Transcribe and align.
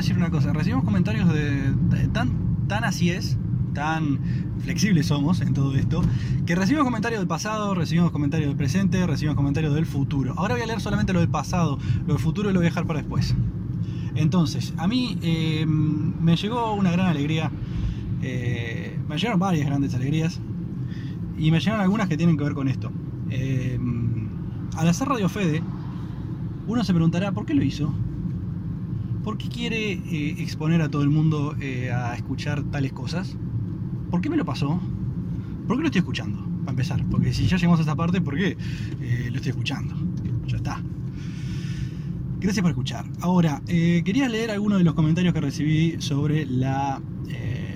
decir 0.00 0.16
una 0.16 0.30
cosa. 0.30 0.52
Recibimos 0.52 0.84
comentarios 0.84 1.32
de, 1.32 1.72
tan, 2.12 2.66
tan 2.68 2.84
así 2.84 3.10
es, 3.10 3.36
tan 3.74 4.18
flexibles 4.60 5.06
somos 5.06 5.40
en 5.40 5.54
todo 5.54 5.74
esto, 5.74 6.02
que 6.46 6.54
recibimos 6.54 6.84
comentarios 6.84 7.20
del 7.20 7.28
pasado, 7.28 7.74
recibimos 7.74 8.10
comentarios 8.10 8.48
del 8.48 8.56
presente, 8.56 9.06
recibimos 9.06 9.36
comentarios 9.36 9.74
del 9.74 9.86
futuro. 9.86 10.34
Ahora 10.36 10.54
voy 10.54 10.62
a 10.62 10.66
leer 10.66 10.80
solamente 10.80 11.12
lo 11.12 11.20
del 11.20 11.28
pasado, 11.28 11.78
lo 12.06 12.14
del 12.14 12.22
futuro 12.22 12.50
lo 12.50 12.58
voy 12.58 12.66
a 12.66 12.70
dejar 12.70 12.86
para 12.86 13.00
después. 13.00 13.34
Entonces, 14.14 14.74
a 14.76 14.88
mí 14.88 15.18
eh, 15.22 15.64
me 15.66 16.36
llegó 16.36 16.74
una 16.74 16.90
gran 16.90 17.06
alegría, 17.06 17.50
eh, 18.22 18.98
me 19.08 19.16
llegaron 19.16 19.38
varias 19.38 19.66
grandes 19.66 19.94
alegrías, 19.94 20.40
y 21.38 21.50
me 21.50 21.58
llegaron 21.58 21.80
algunas 21.80 22.08
que 22.08 22.16
tienen 22.16 22.36
que 22.36 22.44
ver 22.44 22.54
con 22.54 22.68
esto. 22.68 22.90
Eh, 23.30 23.78
al 24.76 24.88
hacer 24.88 25.08
Radio 25.08 25.28
Fede, 25.28 25.62
uno 26.66 26.84
se 26.84 26.92
preguntará, 26.92 27.32
¿por 27.32 27.46
qué 27.46 27.54
lo 27.54 27.62
hizo? 27.62 27.94
¿Por 29.22 29.36
qué 29.36 29.48
quiere 29.48 29.92
eh, 29.92 30.36
exponer 30.38 30.80
a 30.80 30.88
todo 30.88 31.02
el 31.02 31.10
mundo 31.10 31.54
eh, 31.60 31.90
a 31.90 32.14
escuchar 32.14 32.62
tales 32.64 32.92
cosas? 32.92 33.36
¿Por 34.10 34.22
qué 34.22 34.30
me 34.30 34.36
lo 34.36 34.46
pasó? 34.46 34.80
¿Por 35.66 35.76
qué 35.76 35.82
lo 35.82 35.86
estoy 35.88 35.98
escuchando? 35.98 36.38
Para 36.60 36.70
empezar, 36.70 37.04
porque 37.10 37.32
si 37.34 37.46
ya 37.46 37.56
llegamos 37.56 37.80
a 37.80 37.82
esta 37.82 37.94
parte, 37.94 38.20
¿por 38.22 38.36
qué 38.36 38.56
eh, 39.00 39.28
lo 39.30 39.36
estoy 39.36 39.50
escuchando? 39.50 39.94
Ya 40.46 40.56
está. 40.56 40.82
Gracias 42.40 42.62
por 42.62 42.70
escuchar. 42.70 43.04
Ahora, 43.20 43.60
quería 43.66 44.26
leer 44.26 44.50
algunos 44.50 44.78
de 44.78 44.84
los 44.84 44.94
comentarios 44.94 45.34
que 45.34 45.42
recibí 45.42 45.96
sobre 46.00 46.46
la, 46.46 47.02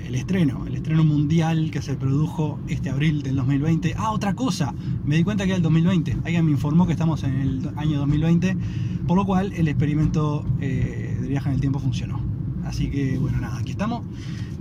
el 0.07 0.15
estreno, 0.15 0.65
el 0.67 0.77
estreno 0.77 1.05
mundial 1.05 1.71
que 1.71 1.83
se 1.83 1.97
produjo 1.97 2.59
este 2.69 2.89
abril 2.89 3.23
del 3.23 3.37
2020. 3.37 3.95
Ah, 3.99 4.13
otra 4.13 4.35
cosa, 4.35 4.75
me 5.05 5.17
di 5.17 5.25
cuenta 5.25 5.45
que 5.45 5.51
era 5.51 5.59
el 5.59 5.63
2020. 5.63 6.17
Alguien 6.25 6.47
me 6.47 6.53
informó 6.53 6.87
que 6.87 6.93
estamos 6.93 7.23
en 7.25 7.35
el 7.35 7.71
año 7.77 7.99
2020, 7.99 8.57
por 9.07 9.19
lo 9.19 9.27
cual 9.27 9.53
el 9.53 9.69
experimento 9.69 10.47
viaje 11.35 11.49
en 11.49 11.57
el 11.57 11.61
tiempo 11.61 11.81
funcionó. 11.81 12.21
Así 12.65 12.91
que, 12.91 13.19
bueno, 13.19 13.41
nada, 13.41 13.59
aquí 13.59 13.73
estamos 13.73 14.03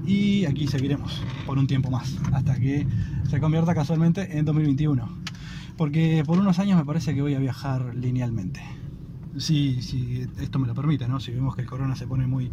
y 0.08 0.46
aquí 0.46 0.68
seguiremos 0.68 1.22
por 1.46 1.60
un 1.60 1.68
tiempo 1.68 1.92
más, 1.92 2.18
hasta 2.34 2.60
que 2.60 2.88
se 3.30 3.40
convierta 3.40 3.76
casualmente 3.76 4.40
en 4.40 4.44
2021. 4.44 5.08
Porque 5.78 6.24
por 6.26 6.40
unos 6.40 6.58
años 6.58 6.80
me 6.80 6.86
parece 6.86 7.14
que 7.14 7.22
voy 7.22 7.36
a 7.36 7.40
viajar 7.40 7.94
linealmente. 7.96 8.62
Si, 9.38 9.84
si 9.84 10.28
esto 10.40 10.58
me 10.58 10.66
lo 10.66 10.74
permite, 10.74 11.08
¿no? 11.08 11.20
Si 11.20 11.32
vemos 11.32 11.56
que 11.56 11.62
el 11.62 11.68
corona 11.68 11.96
se 11.96 12.08
pone 12.08 12.26
muy, 12.26 12.52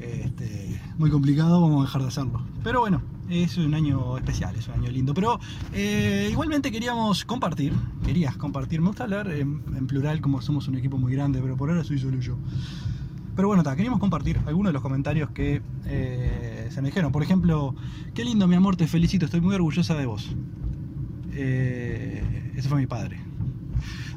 este, 0.00 0.80
muy 0.96 1.10
complicado, 1.10 1.60
vamos 1.60 1.80
a 1.80 1.84
dejar 1.84 2.00
de 2.00 2.08
hacerlo. 2.08 2.42
Pero 2.64 2.80
bueno, 2.80 3.02
es 3.28 3.58
un 3.58 3.74
año 3.74 4.16
especial, 4.16 4.56
es 4.56 4.66
un 4.68 4.74
año 4.74 4.90
lindo. 4.90 5.12
Pero 5.12 5.40
eh, 5.74 6.28
igualmente 6.30 6.72
queríamos 6.72 7.26
compartir, 7.26 7.74
querías 8.02 8.36
compartir, 8.38 8.80
me 8.80 8.88
gusta 8.88 9.04
hablar 9.04 9.30
en, 9.30 9.62
en 9.76 9.86
plural 9.86 10.22
como 10.22 10.40
somos 10.40 10.68
un 10.68 10.76
equipo 10.76 10.96
muy 10.96 11.12
grande, 11.12 11.40
pero 11.42 11.54
por 11.54 11.68
ahora 11.68 11.84
soy 11.84 11.98
solo 11.98 12.18
yo. 12.18 12.38
Pero 13.36 13.48
bueno, 13.48 13.62
ta, 13.62 13.76
queríamos 13.76 14.00
compartir 14.00 14.40
algunos 14.46 14.70
de 14.70 14.72
los 14.72 14.82
comentarios 14.82 15.30
que 15.30 15.60
eh, 15.84 16.68
se 16.70 16.80
me 16.80 16.88
dijeron. 16.88 17.12
Por 17.12 17.22
ejemplo, 17.22 17.74
qué 18.14 18.24
lindo 18.24 18.48
mi 18.48 18.54
amor, 18.54 18.76
te 18.76 18.86
felicito, 18.86 19.26
estoy 19.26 19.42
muy 19.42 19.54
orgullosa 19.54 19.94
de 19.94 20.06
vos. 20.06 20.34
Eh, 21.34 22.52
ese 22.56 22.66
fue 22.70 22.78
mi 22.78 22.86
padre. 22.86 23.20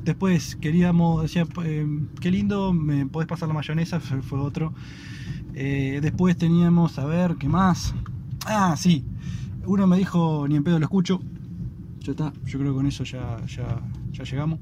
Después 0.06 0.56
queríamos, 0.56 1.22
decía, 1.22 1.46
eh, 1.66 1.85
qué 2.22 2.31
lindo, 2.31 2.72
me 2.72 3.06
podés 3.08 3.28
pasar 3.28 3.50
la 3.50 3.53
mayonesa, 3.53 4.00
fue, 4.00 4.40
otro. 4.40 4.74
Después 5.53 6.38
teníamos, 6.38 6.97
a 6.97 7.06
ver, 7.06 7.35
¿qué 7.35 7.50
más? 7.50 7.94
Ah, 8.46 8.75
sí. 8.78 9.03
Uno 9.66 9.85
me 9.85 9.97
dijo, 9.97 10.47
ni 10.47 10.56
en 10.56 10.63
pedo 10.63 10.79
lo 10.79 10.85
escucho. 10.85 11.19
Ya 12.00 12.12
está, 12.12 12.31
yo 12.46 12.58
creo 12.58 12.72
que 12.72 12.78
con 12.78 12.88
eso 12.88 13.03
ya, 13.03 13.35
ya, 13.47 14.24
llegamos. 14.24 14.59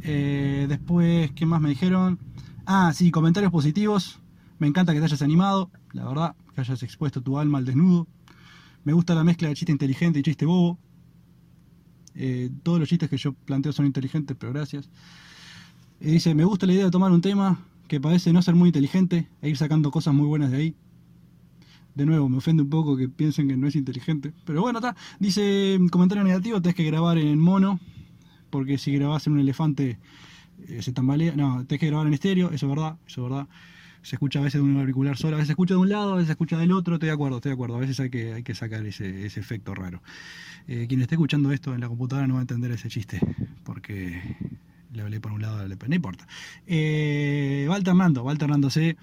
Después, 0.00 1.30
¿qué 1.32 1.44
más 1.44 1.60
me 1.60 1.68
dijeron? 1.68 2.18
Ah, 2.64 2.92
sí, 2.94 3.10
comentarios 3.10 3.50
positivos. 3.50 4.20
Me 4.58 4.68
encanta 4.68 4.92
que 4.92 5.00
te 5.00 5.06
hayas 5.06 5.22
animado, 5.22 5.70
la 5.92 6.06
verdad, 6.06 6.36
que 6.54 6.60
hayas 6.60 6.82
expuesto 6.82 7.20
tu 7.20 7.38
alma 7.38 7.58
al 7.58 7.64
desnudo. 7.64 8.06
Me 8.84 8.92
gusta 8.92 9.14
la 9.14 9.24
mezcla 9.24 9.48
de 9.48 9.54
chiste 9.54 9.72
inteligente 9.72 10.20
y 10.20 10.22
chiste 10.22 10.46
bobo. 10.46 10.78
Eh, 12.14 12.50
todos 12.62 12.78
los 12.78 12.88
chistes 12.88 13.10
que 13.10 13.16
yo 13.16 13.32
planteo 13.32 13.72
son 13.72 13.86
inteligentes, 13.86 14.36
pero 14.38 14.52
gracias. 14.52 14.88
Dice, 15.98 16.34
me 16.34 16.44
gusta 16.44 16.66
la 16.66 16.74
idea 16.74 16.84
de 16.84 16.90
tomar 16.90 17.10
un 17.10 17.20
tema 17.20 17.58
que 17.88 18.00
parece 18.00 18.32
no 18.32 18.42
ser 18.42 18.54
muy 18.54 18.68
inteligente 18.68 19.28
e 19.40 19.48
ir 19.48 19.56
sacando 19.56 19.90
cosas 19.90 20.14
muy 20.14 20.26
buenas 20.26 20.50
de 20.52 20.56
ahí. 20.56 20.76
De 21.94 22.06
nuevo, 22.06 22.28
me 22.28 22.38
ofende 22.38 22.62
un 22.62 22.70
poco 22.70 22.96
que 22.96 23.08
piensen 23.08 23.48
que 23.48 23.56
no 23.56 23.66
es 23.66 23.74
inteligente. 23.74 24.32
Pero 24.44 24.62
bueno, 24.62 24.78
está. 24.78 24.94
Dice, 25.18 25.78
comentario 25.90 26.22
negativo, 26.22 26.62
tenés 26.62 26.76
que 26.76 26.84
grabar 26.84 27.18
en 27.18 27.38
mono, 27.38 27.80
porque 28.50 28.78
si 28.78 28.92
grabás 28.92 29.26
en 29.26 29.34
un 29.34 29.40
elefante 29.40 29.98
se 30.80 30.92
tambalea. 30.92 31.34
No, 31.36 31.64
tenés 31.66 31.80
que 31.80 31.86
grabar 31.86 32.06
en 32.06 32.14
estéreo, 32.14 32.50
eso 32.50 32.66
es 32.66 32.70
verdad, 32.70 32.96
eso 33.06 33.24
es 33.24 33.30
verdad. 33.30 33.48
Se 34.02 34.16
escucha 34.16 34.40
a 34.40 34.42
veces 34.42 34.60
de 34.60 34.66
un 34.68 34.76
auricular 34.80 35.16
solo, 35.16 35.36
a 35.36 35.38
veces 35.38 35.46
se 35.48 35.52
escucha 35.52 35.74
de 35.74 35.80
un 35.80 35.88
lado, 35.88 36.12
a 36.12 36.16
veces 36.16 36.26
se 36.26 36.32
escucha 36.32 36.58
del 36.58 36.72
otro, 36.72 36.94
estoy 36.94 37.06
de 37.08 37.12
acuerdo, 37.14 37.36
estoy 37.36 37.50
de 37.50 37.54
acuerdo. 37.54 37.76
A 37.76 37.80
veces 37.80 38.00
hay 38.00 38.10
que, 38.10 38.32
hay 38.34 38.42
que 38.42 38.54
sacar 38.54 38.84
ese, 38.84 39.24
ese 39.26 39.38
efecto 39.40 39.74
raro. 39.74 40.02
Eh, 40.66 40.86
quien 40.88 41.00
esté 41.02 41.14
escuchando 41.14 41.52
esto 41.52 41.72
en 41.74 41.80
la 41.80 41.88
computadora 41.88 42.26
no 42.26 42.34
va 42.34 42.40
a 42.40 42.42
entender 42.42 42.70
ese 42.72 42.88
chiste, 42.88 43.20
porque 43.64 44.20
le 44.92 45.02
hablé 45.02 45.20
por 45.20 45.32
un 45.32 45.42
lado, 45.42 45.66
le- 45.68 45.76
no 45.88 45.94
importa. 45.94 46.26
Eh, 46.66 47.66
va 47.70 47.76
alternando, 47.76 48.24
va 48.24 48.32
alternándose. 48.32 48.96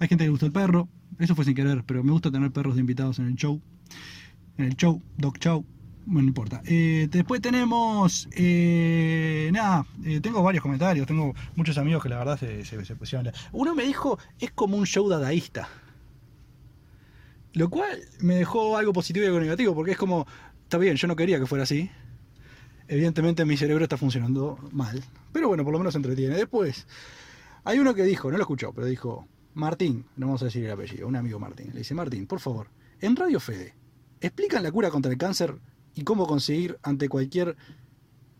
Hay 0.00 0.08
gente 0.08 0.24
que 0.24 0.26
le 0.26 0.30
gustó 0.30 0.46
el 0.46 0.52
perro, 0.52 0.88
eso 1.18 1.34
fue 1.34 1.44
sin 1.46 1.54
querer, 1.54 1.82
pero 1.84 2.04
me 2.04 2.12
gusta 2.12 2.30
tener 2.30 2.50
perros 2.50 2.74
de 2.74 2.80
invitados 2.82 3.18
en 3.20 3.26
el 3.28 3.36
show. 3.36 3.60
En 4.58 4.66
el 4.66 4.76
show, 4.76 5.02
Dog 5.16 5.38
Show. 5.38 5.64
Bueno, 6.04 6.22
no 6.22 6.28
importa. 6.28 6.62
Eh, 6.64 7.08
después 7.10 7.40
tenemos. 7.40 8.28
eh, 8.32 9.50
nada, 9.52 9.86
eh, 10.04 10.20
tengo 10.20 10.42
varios 10.42 10.62
comentarios. 10.62 11.06
Tengo 11.06 11.34
muchos 11.54 11.78
amigos 11.78 12.02
que 12.02 12.08
la 12.08 12.18
verdad 12.18 12.38
se, 12.38 12.64
se- 12.64 12.96
pusieron. 12.96 13.32
Uno 13.52 13.74
me 13.74 13.84
dijo: 13.84 14.18
es 14.40 14.50
como 14.50 14.76
un 14.76 14.86
show 14.86 15.08
dadaísta. 15.08 15.68
Lo 17.54 17.68
cual 17.68 17.98
me 18.20 18.34
dejó 18.34 18.76
algo 18.76 18.92
positivo 18.92 19.24
y 19.24 19.26
algo 19.28 19.40
negativo, 19.40 19.74
porque 19.74 19.92
es 19.92 19.96
como. 19.98 20.26
Está 20.64 20.78
bien, 20.78 20.96
yo 20.96 21.06
no 21.06 21.16
quería 21.16 21.38
que 21.38 21.46
fuera 21.46 21.64
así. 21.64 21.90
Evidentemente 22.88 23.44
mi 23.44 23.56
cerebro 23.56 23.84
está 23.84 23.96
funcionando 23.96 24.58
mal. 24.72 25.02
Pero 25.32 25.48
bueno, 25.48 25.62
por 25.64 25.72
lo 25.72 25.78
menos 25.78 25.92
se 25.94 25.98
entretiene. 25.98 26.34
Después, 26.34 26.86
hay 27.64 27.78
uno 27.78 27.94
que 27.94 28.02
dijo, 28.04 28.30
no 28.30 28.38
lo 28.38 28.42
escuchó, 28.42 28.72
pero 28.72 28.86
dijo, 28.86 29.28
Martín, 29.54 30.06
no 30.16 30.26
vamos 30.26 30.42
a 30.42 30.46
decir 30.46 30.64
el 30.64 30.70
apellido, 30.72 31.06
un 31.06 31.16
amigo 31.16 31.38
Martín. 31.38 31.68
Le 31.72 31.78
dice, 31.80 31.94
Martín, 31.94 32.26
por 32.26 32.40
favor, 32.40 32.68
en 33.00 33.16
Radio 33.16 33.38
Fede, 33.38 33.74
¿explican 34.20 34.62
la 34.62 34.72
cura 34.72 34.90
contra 34.90 35.12
el 35.12 35.18
cáncer 35.18 35.54
y 35.94 36.04
cómo 36.04 36.26
conseguir 36.26 36.78
ante 36.82 37.08
cualquier 37.08 37.56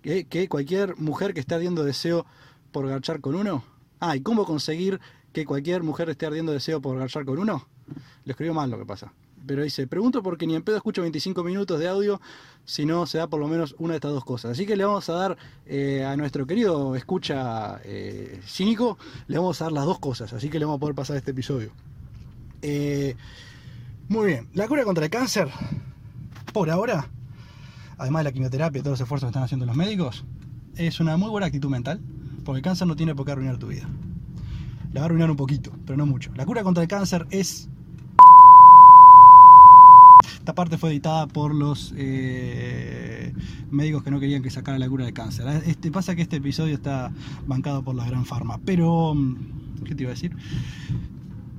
que, 0.03 0.49
cualquier 0.49 0.97
mujer 0.97 1.35
que 1.35 1.41
esté 1.41 1.55
ardiendo 1.55 1.85
deseo 1.85 2.27
por 2.71 2.89
garchar 2.89 3.21
con 3.21 3.35
uno? 3.35 3.65
Ah, 4.01 4.17
¿y 4.17 4.21
cómo 4.21 4.45
conseguir 4.45 5.01
que 5.33 5.45
cualquier 5.45 5.83
mujer 5.83 6.11
esté 6.11 6.27
ardiendo 6.27 6.53
deseo 6.53 6.81
por 6.81 6.99
garchar 6.99 7.25
con 7.25 7.39
uno? 7.39 7.67
Lo 8.25 8.31
escribió 8.31 8.55
mal 8.55 8.71
lo 8.71 8.79
que 8.79 8.87
pasa. 8.87 9.13
Pero 9.47 9.63
dice, 9.63 9.87
pregunto 9.87 10.23
porque 10.23 10.47
ni 10.47 10.55
en 10.55 10.63
pedo 10.63 10.77
escucho 10.77 11.03
25 11.03 11.43
minutos 11.43 11.79
de 11.81 11.89
audio 11.89 12.21
si 12.65 12.85
no 12.85 13.07
se 13.07 13.19
da 13.19 13.27
por 13.27 13.41
lo 13.41 13.49
menos 13.49 13.75
una 13.79 13.95
de 13.95 13.97
estas 13.97 14.13
dos 14.13 14.25
cosas. 14.25 14.53
Así 14.53 14.67
que 14.67 14.77
le 14.77 14.85
vamos 14.85 15.09
a 15.09 15.15
dar 15.15 15.37
eh, 15.67 16.05
a 16.05 16.17
nuestro 16.17 16.47
querido 16.47 16.95
escucha 16.95 17.81
eh, 17.85 18.41
cínico, 18.47 18.99
le 19.27 19.39
vamos 19.39 19.61
a 19.61 19.65
dar 19.65 19.73
las 19.73 19.85
dos 19.85 19.99
cosas. 19.99 20.33
Así 20.33 20.49
que 20.49 20.59
le 20.59 20.65
vamos 20.65 20.79
a 20.79 20.81
poder 20.81 20.95
pasar 20.95 21.17
este 21.17 21.33
episodio. 21.33 21.73
Eh, 22.63 23.17
muy 24.09 24.27
bien, 24.27 24.49
la 24.55 24.69
cura 24.69 24.85
contra 24.85 25.05
el 25.05 25.11
cáncer, 25.11 25.49
por 26.53 26.71
ahora, 26.71 27.09
además 28.03 28.21
de 28.21 28.25
la 28.25 28.33
quimioterapia 28.33 28.81
y 28.81 28.83
todos 28.83 28.95
los 28.95 29.01
esfuerzos 29.01 29.29
que 29.29 29.31
están 29.31 29.45
haciendo 29.45 29.65
los 29.65 29.77
médicos, 29.77 30.25
es 30.77 31.01
una 31.01 31.17
muy 31.17 31.31
buena 31.31 31.47
actitud 31.47 31.71
mental, 31.71 32.01
porque 32.45 32.59
el 32.59 32.63
cáncer 32.63 32.89
no 32.89 32.97
tiene 32.97 33.15
por 33.15 33.25
qué 33.25 33.33
arruinar 33.33 33.59
tu 33.59 33.69
vida. 33.69 33.89
La 34.93 35.01
va 35.01 35.05
a 35.05 35.07
arruinar 35.07 35.31
un 35.31 35.37
poquito, 35.37 35.73
pero 35.87 35.97
no 35.97 36.05
mucho. 36.05 36.33
La 36.35 36.45
cura 36.45 36.63
contra 36.63 36.83
el 36.83 36.89
cáncer 36.89 37.27
es 37.31 37.69
esta 40.35 40.57
parte 40.57 40.77
fue 40.77 40.91
editada 40.91 41.29
por 41.29 41.55
los 41.55 41.95
eh, 41.97 43.33
médicos 43.71 44.03
que 44.03 44.11
no 44.11 44.19
querían 44.19 44.43
que 44.43 44.51
sacara 44.51 44.77
la 44.77 44.89
cura 44.89 45.05
del 45.05 45.15
cáncer. 45.15 45.47
Este, 45.67 45.93
pasa 45.93 46.17
que 46.17 46.23
este 46.23 46.37
episodio 46.37 46.75
está 46.75 47.13
bancado 47.47 47.85
por 47.85 47.95
la 47.95 48.05
Gran 48.05 48.25
Pharma. 48.25 48.59
Pero, 48.65 49.15
¿qué 49.85 49.95
te 49.95 50.03
iba 50.03 50.11
a 50.11 50.15
decir? 50.15 50.35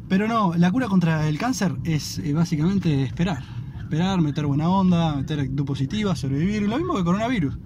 Pero 0.10 0.28
no, 0.28 0.54
la 0.56 0.70
cura 0.70 0.90
contra 0.90 1.30
el 1.30 1.38
cáncer 1.38 1.78
es 1.86 2.20
eh, 2.20 2.34
básicamente 2.34 3.04
esperar. 3.04 3.63
Esperar, 3.94 4.22
meter 4.22 4.48
buena 4.48 4.68
onda, 4.70 5.16
meter 5.18 5.40
actitud 5.40 5.66
positiva, 5.66 6.16
sobrevivir. 6.16 6.64
Lo 6.64 6.80
mismo 6.80 6.96
que 6.96 7.04
coronavirus. 7.04 7.60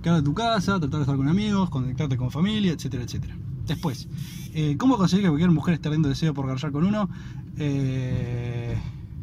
Quedar 0.00 0.18
en 0.18 0.24
tu 0.24 0.32
casa, 0.32 0.78
tratar 0.78 0.98
de 0.98 1.00
estar 1.00 1.16
con 1.16 1.26
amigos, 1.26 1.70
conectarte 1.70 2.16
con 2.16 2.30
familia, 2.30 2.70
etcétera, 2.70 3.02
etcétera. 3.02 3.36
Después, 3.66 4.06
eh, 4.54 4.76
¿cómo 4.78 4.96
conseguir 4.96 5.24
que 5.24 5.30
cualquier 5.30 5.50
mujer 5.50 5.74
esté 5.74 5.88
riendo 5.88 6.08
deseo 6.08 6.34
por 6.34 6.46
garchar 6.46 6.70
con 6.70 6.84
uno? 6.84 7.10
Eh, 7.58 8.80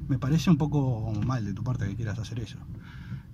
me 0.09 0.19
parece 0.19 0.49
un 0.49 0.57
poco 0.57 1.13
mal 1.25 1.45
de 1.45 1.53
tu 1.53 1.63
parte 1.63 1.87
que 1.87 1.95
quieras 1.95 2.19
hacer 2.19 2.41
eso. 2.41 2.57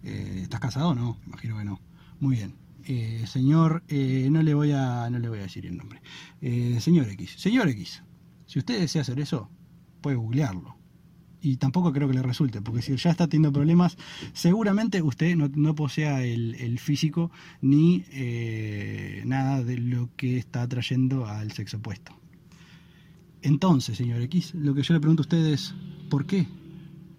Eh, 0.03 0.41
¿Estás 0.43 0.59
casado 0.59 0.89
o 0.89 0.93
no? 0.93 1.17
Imagino 1.25 1.57
que 1.57 1.65
no. 1.65 1.79
Muy 2.19 2.35
bien. 2.35 2.53
Señor, 3.25 3.81
no, 3.89 4.43
le 4.43 4.53
voy 4.53 4.71
a, 4.71 5.09
no 5.09 5.17
le 5.17 5.29
voy 5.29 5.39
a 5.39 5.41
decir 5.41 5.65
el 5.65 5.75
nombre. 5.75 5.99
Señor 6.79 7.09
X. 7.09 7.33
Señor 7.39 7.69
X, 7.69 8.03
si 8.45 8.59
usted 8.59 8.79
desea 8.79 9.01
hacer 9.01 9.19
eso, 9.19 9.49
puede 10.01 10.15
googlearlo. 10.15 10.75
Y 11.45 11.57
tampoco 11.57 11.93
creo 11.93 12.07
que 12.07 12.15
le 12.15 12.23
resulte, 12.23 12.59
porque 12.59 12.81
si 12.81 12.95
ya 12.95 13.11
está 13.11 13.27
teniendo 13.27 13.53
problemas, 13.53 13.97
seguramente 14.33 15.03
usted 15.03 15.35
no, 15.35 15.75
posea 15.75 16.23
el, 16.23 16.79
físico 16.79 17.29
ni 17.61 18.03
eh, 18.11 19.21
nada 19.25 19.63
de 19.63 19.77
lo 19.77 20.09
que 20.15 20.37
está 20.37 20.63
atrayendo 20.63 21.27
al 21.27 21.51
sexo 21.51 21.77
opuesto. 21.77 22.19
Entonces, 23.43 23.95
señor 23.95 24.21
X, 24.21 24.55
lo 24.55 24.73
que 24.73 24.81
yo 24.81 24.95
le 24.95 24.99
pregunto 24.99 25.21
a 25.21 25.25
usted 25.25 25.45
es, 25.45 25.75
¿por 26.09 26.25
qué 26.25 26.47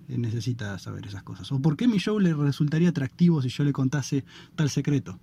necesita 0.09 0.77
saber 0.81 1.07
esas 1.07 1.23
cosas? 1.23 1.53
¿O 1.53 1.63
por 1.63 1.77
qué 1.77 1.87
mi 1.87 1.99
show 1.99 2.19
le 2.19 2.35
resultaría 2.35 2.89
atractivo 2.89 3.41
si 3.43 3.49
yo 3.49 3.63
le 3.63 3.73
contase 3.73 4.25
tal 4.57 4.71
secreto? 4.71 5.21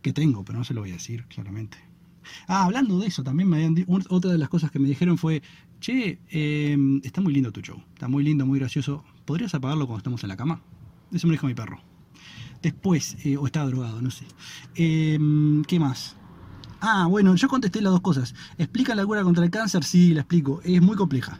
Que 0.00 0.14
tengo, 0.14 0.46
pero 0.46 0.58
no 0.58 0.64
se 0.64 0.72
lo 0.72 0.80
voy 0.80 0.90
a 0.90 0.94
decir, 0.94 1.26
claramente. 1.26 1.93
Ah, 2.46 2.64
hablando 2.64 2.98
de 2.98 3.06
eso, 3.06 3.22
también 3.22 3.48
me 3.48 3.56
habían 3.56 3.84
otra 4.08 4.32
de 4.32 4.38
las 4.38 4.48
cosas 4.48 4.70
que 4.70 4.78
me 4.78 4.88
dijeron 4.88 5.18
fue, 5.18 5.42
che, 5.80 6.18
em, 6.30 7.00
está 7.04 7.20
muy 7.20 7.32
lindo 7.32 7.52
tu 7.52 7.60
show, 7.60 7.82
está 7.92 8.08
muy 8.08 8.24
lindo, 8.24 8.46
muy 8.46 8.58
gracioso, 8.58 9.04
¿podrías 9.24 9.54
apagarlo 9.54 9.86
cuando 9.86 9.98
estamos 9.98 10.22
en 10.22 10.28
la 10.28 10.36
cama? 10.36 10.60
Eso 11.12 11.26
me 11.26 11.32
dijo 11.32 11.46
mi 11.46 11.54
perro. 11.54 11.80
Después, 12.62 13.16
eh, 13.24 13.36
o 13.36 13.46
estaba 13.46 13.66
drogado, 13.66 14.00
no 14.00 14.10
sé. 14.10 14.24
Em, 14.74 15.62
¿Qué 15.64 15.78
más? 15.78 16.16
Ah, 16.80 17.06
bueno, 17.06 17.34
yo 17.34 17.48
contesté 17.48 17.80
las 17.80 17.92
dos 17.92 18.00
cosas. 18.00 18.34
¿Explica 18.58 18.94
la 18.94 19.06
cura 19.06 19.22
contra 19.22 19.44
el 19.44 19.50
cáncer? 19.50 19.84
Sí, 19.84 20.12
la 20.14 20.20
explico. 20.20 20.60
Es 20.64 20.82
muy 20.82 20.96
compleja. 20.96 21.38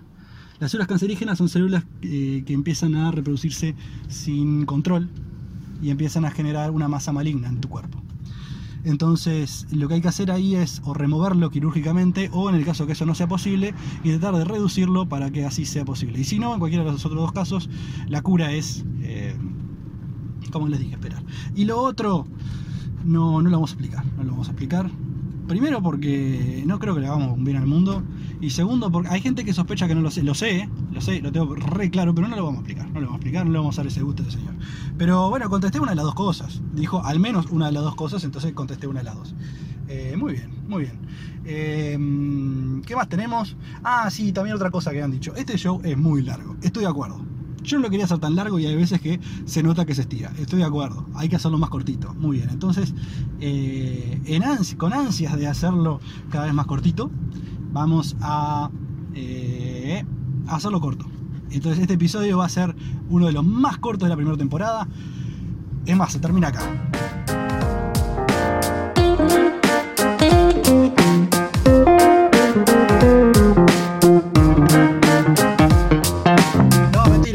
Las 0.60 0.70
células 0.70 0.88
cancerígenas 0.88 1.38
son 1.38 1.48
células 1.48 1.84
eh, 2.02 2.42
que 2.46 2.52
empiezan 2.54 2.94
a 2.94 3.10
reproducirse 3.10 3.74
sin 4.08 4.64
control 4.64 5.10
y 5.82 5.90
empiezan 5.90 6.24
a 6.24 6.30
generar 6.30 6.70
una 6.70 6.88
masa 6.88 7.12
maligna 7.12 7.48
en 7.48 7.60
tu 7.60 7.68
cuerpo. 7.68 8.02
Entonces, 8.84 9.66
lo 9.72 9.88
que 9.88 9.94
hay 9.94 10.00
que 10.00 10.08
hacer 10.08 10.30
ahí 10.30 10.54
es 10.54 10.82
o 10.84 10.94
removerlo 10.94 11.50
quirúrgicamente 11.50 12.28
o, 12.32 12.50
en 12.50 12.54
el 12.54 12.64
caso 12.64 12.86
que 12.86 12.92
eso 12.92 13.06
no 13.06 13.14
sea 13.14 13.26
posible, 13.26 13.74
intentar 14.04 14.34
de 14.36 14.44
reducirlo 14.44 15.08
para 15.08 15.30
que 15.30 15.44
así 15.44 15.64
sea 15.64 15.84
posible. 15.84 16.20
Y 16.20 16.24
si 16.24 16.38
no, 16.38 16.52
en 16.52 16.60
cualquiera 16.60 16.84
de 16.84 16.92
los 16.92 17.04
otros 17.06 17.20
dos 17.20 17.32
casos, 17.32 17.70
la 18.08 18.22
cura 18.22 18.52
es, 18.52 18.84
eh, 19.00 19.34
como 20.52 20.68
les 20.68 20.80
dije, 20.80 20.92
esperar. 20.92 21.22
Y 21.54 21.64
lo 21.64 21.80
otro, 21.80 22.26
no, 23.04 23.40
no 23.40 23.50
lo 23.50 23.56
vamos 23.56 23.70
a 23.70 23.74
explicar. 23.74 24.04
No 24.16 24.24
lo 24.24 24.30
vamos 24.32 24.48
a 24.48 24.50
explicar. 24.50 24.90
Primero 25.48 25.82
porque 25.82 26.62
no 26.66 26.78
creo 26.78 26.94
que 26.94 27.00
le 27.00 27.06
hagamos 27.06 27.36
un 27.36 27.44
bien 27.44 27.56
al 27.56 27.66
mundo. 27.66 28.02
Y 28.40 28.50
segundo 28.50 28.90
porque 28.90 29.08
hay 29.10 29.20
gente 29.20 29.44
que 29.44 29.52
sospecha 29.52 29.86
que 29.86 29.94
no 29.94 30.00
lo 30.00 30.10
sé. 30.10 30.22
Lo 30.22 30.34
sé, 30.34 30.68
lo 30.92 31.00
sé, 31.00 31.20
lo 31.20 31.32
tengo 31.32 31.54
re 31.54 31.90
claro, 31.90 32.14
pero 32.14 32.28
no 32.28 32.36
lo 32.36 32.44
vamos 32.44 32.58
a 32.58 32.60
explicar. 32.62 32.86
No 32.88 33.00
lo 33.00 33.06
vamos 33.06 33.12
a 33.12 33.16
explicar, 33.16 33.46
no 33.46 33.52
le 33.52 33.58
vamos 33.58 33.78
a 33.78 33.82
dar 33.82 33.86
ese 33.88 34.02
gusto 34.02 34.22
a 34.22 34.26
ese 34.26 34.38
señor. 34.38 34.54
Pero 34.96 35.30
bueno, 35.30 35.48
contesté 35.48 35.80
una 35.80 35.90
de 35.90 35.96
las 35.96 36.04
dos 36.04 36.14
cosas. 36.14 36.62
Dijo 36.72 37.04
al 37.04 37.20
menos 37.20 37.46
una 37.50 37.66
de 37.66 37.72
las 37.72 37.84
dos 37.84 37.94
cosas, 37.94 38.24
entonces 38.24 38.52
contesté 38.52 38.86
una 38.86 39.00
de 39.00 39.04
las 39.04 39.14
dos. 39.16 39.34
Eh, 39.88 40.14
muy 40.16 40.32
bien, 40.32 40.50
muy 40.66 40.82
bien. 40.84 40.98
Eh, 41.44 41.98
¿Qué 42.86 42.96
más 42.96 43.08
tenemos? 43.08 43.56
Ah, 43.82 44.10
sí, 44.10 44.32
también 44.32 44.56
otra 44.56 44.70
cosa 44.70 44.92
que 44.92 45.02
han 45.02 45.10
dicho. 45.10 45.34
Este 45.36 45.56
show 45.56 45.80
es 45.84 45.96
muy 45.96 46.22
largo. 46.22 46.56
Estoy 46.62 46.84
de 46.84 46.90
acuerdo. 46.90 47.33
Yo 47.64 47.78
no 47.78 47.84
lo 47.84 47.90
quería 47.90 48.04
hacer 48.04 48.18
tan 48.18 48.36
largo 48.36 48.58
y 48.58 48.66
hay 48.66 48.76
veces 48.76 49.00
que 49.00 49.18
se 49.46 49.62
nota 49.62 49.86
que 49.86 49.94
se 49.94 50.02
estira. 50.02 50.32
Estoy 50.38 50.58
de 50.58 50.66
acuerdo. 50.66 51.06
Hay 51.14 51.28
que 51.28 51.36
hacerlo 51.36 51.58
más 51.58 51.70
cortito. 51.70 52.14
Muy 52.14 52.36
bien. 52.36 52.50
Entonces, 52.50 52.94
eh, 53.40 54.20
con 54.76 54.92
ansias 54.92 55.36
de 55.36 55.46
hacerlo 55.46 55.98
cada 56.30 56.44
vez 56.44 56.54
más 56.54 56.66
cortito, 56.66 57.10
vamos 57.72 58.16
a 58.20 58.70
eh, 59.14 60.04
hacerlo 60.46 60.80
corto. 60.80 61.06
Entonces, 61.50 61.80
este 61.80 61.94
episodio 61.94 62.38
va 62.38 62.44
a 62.44 62.50
ser 62.50 62.76
uno 63.08 63.26
de 63.26 63.32
los 63.32 63.44
más 63.44 63.78
cortos 63.78 64.06
de 64.06 64.10
la 64.10 64.16
primera 64.16 64.36
temporada. 64.36 64.86
Es 65.86 65.96
más, 65.96 66.12
se 66.12 66.18
termina 66.18 66.48
acá. 66.48 67.23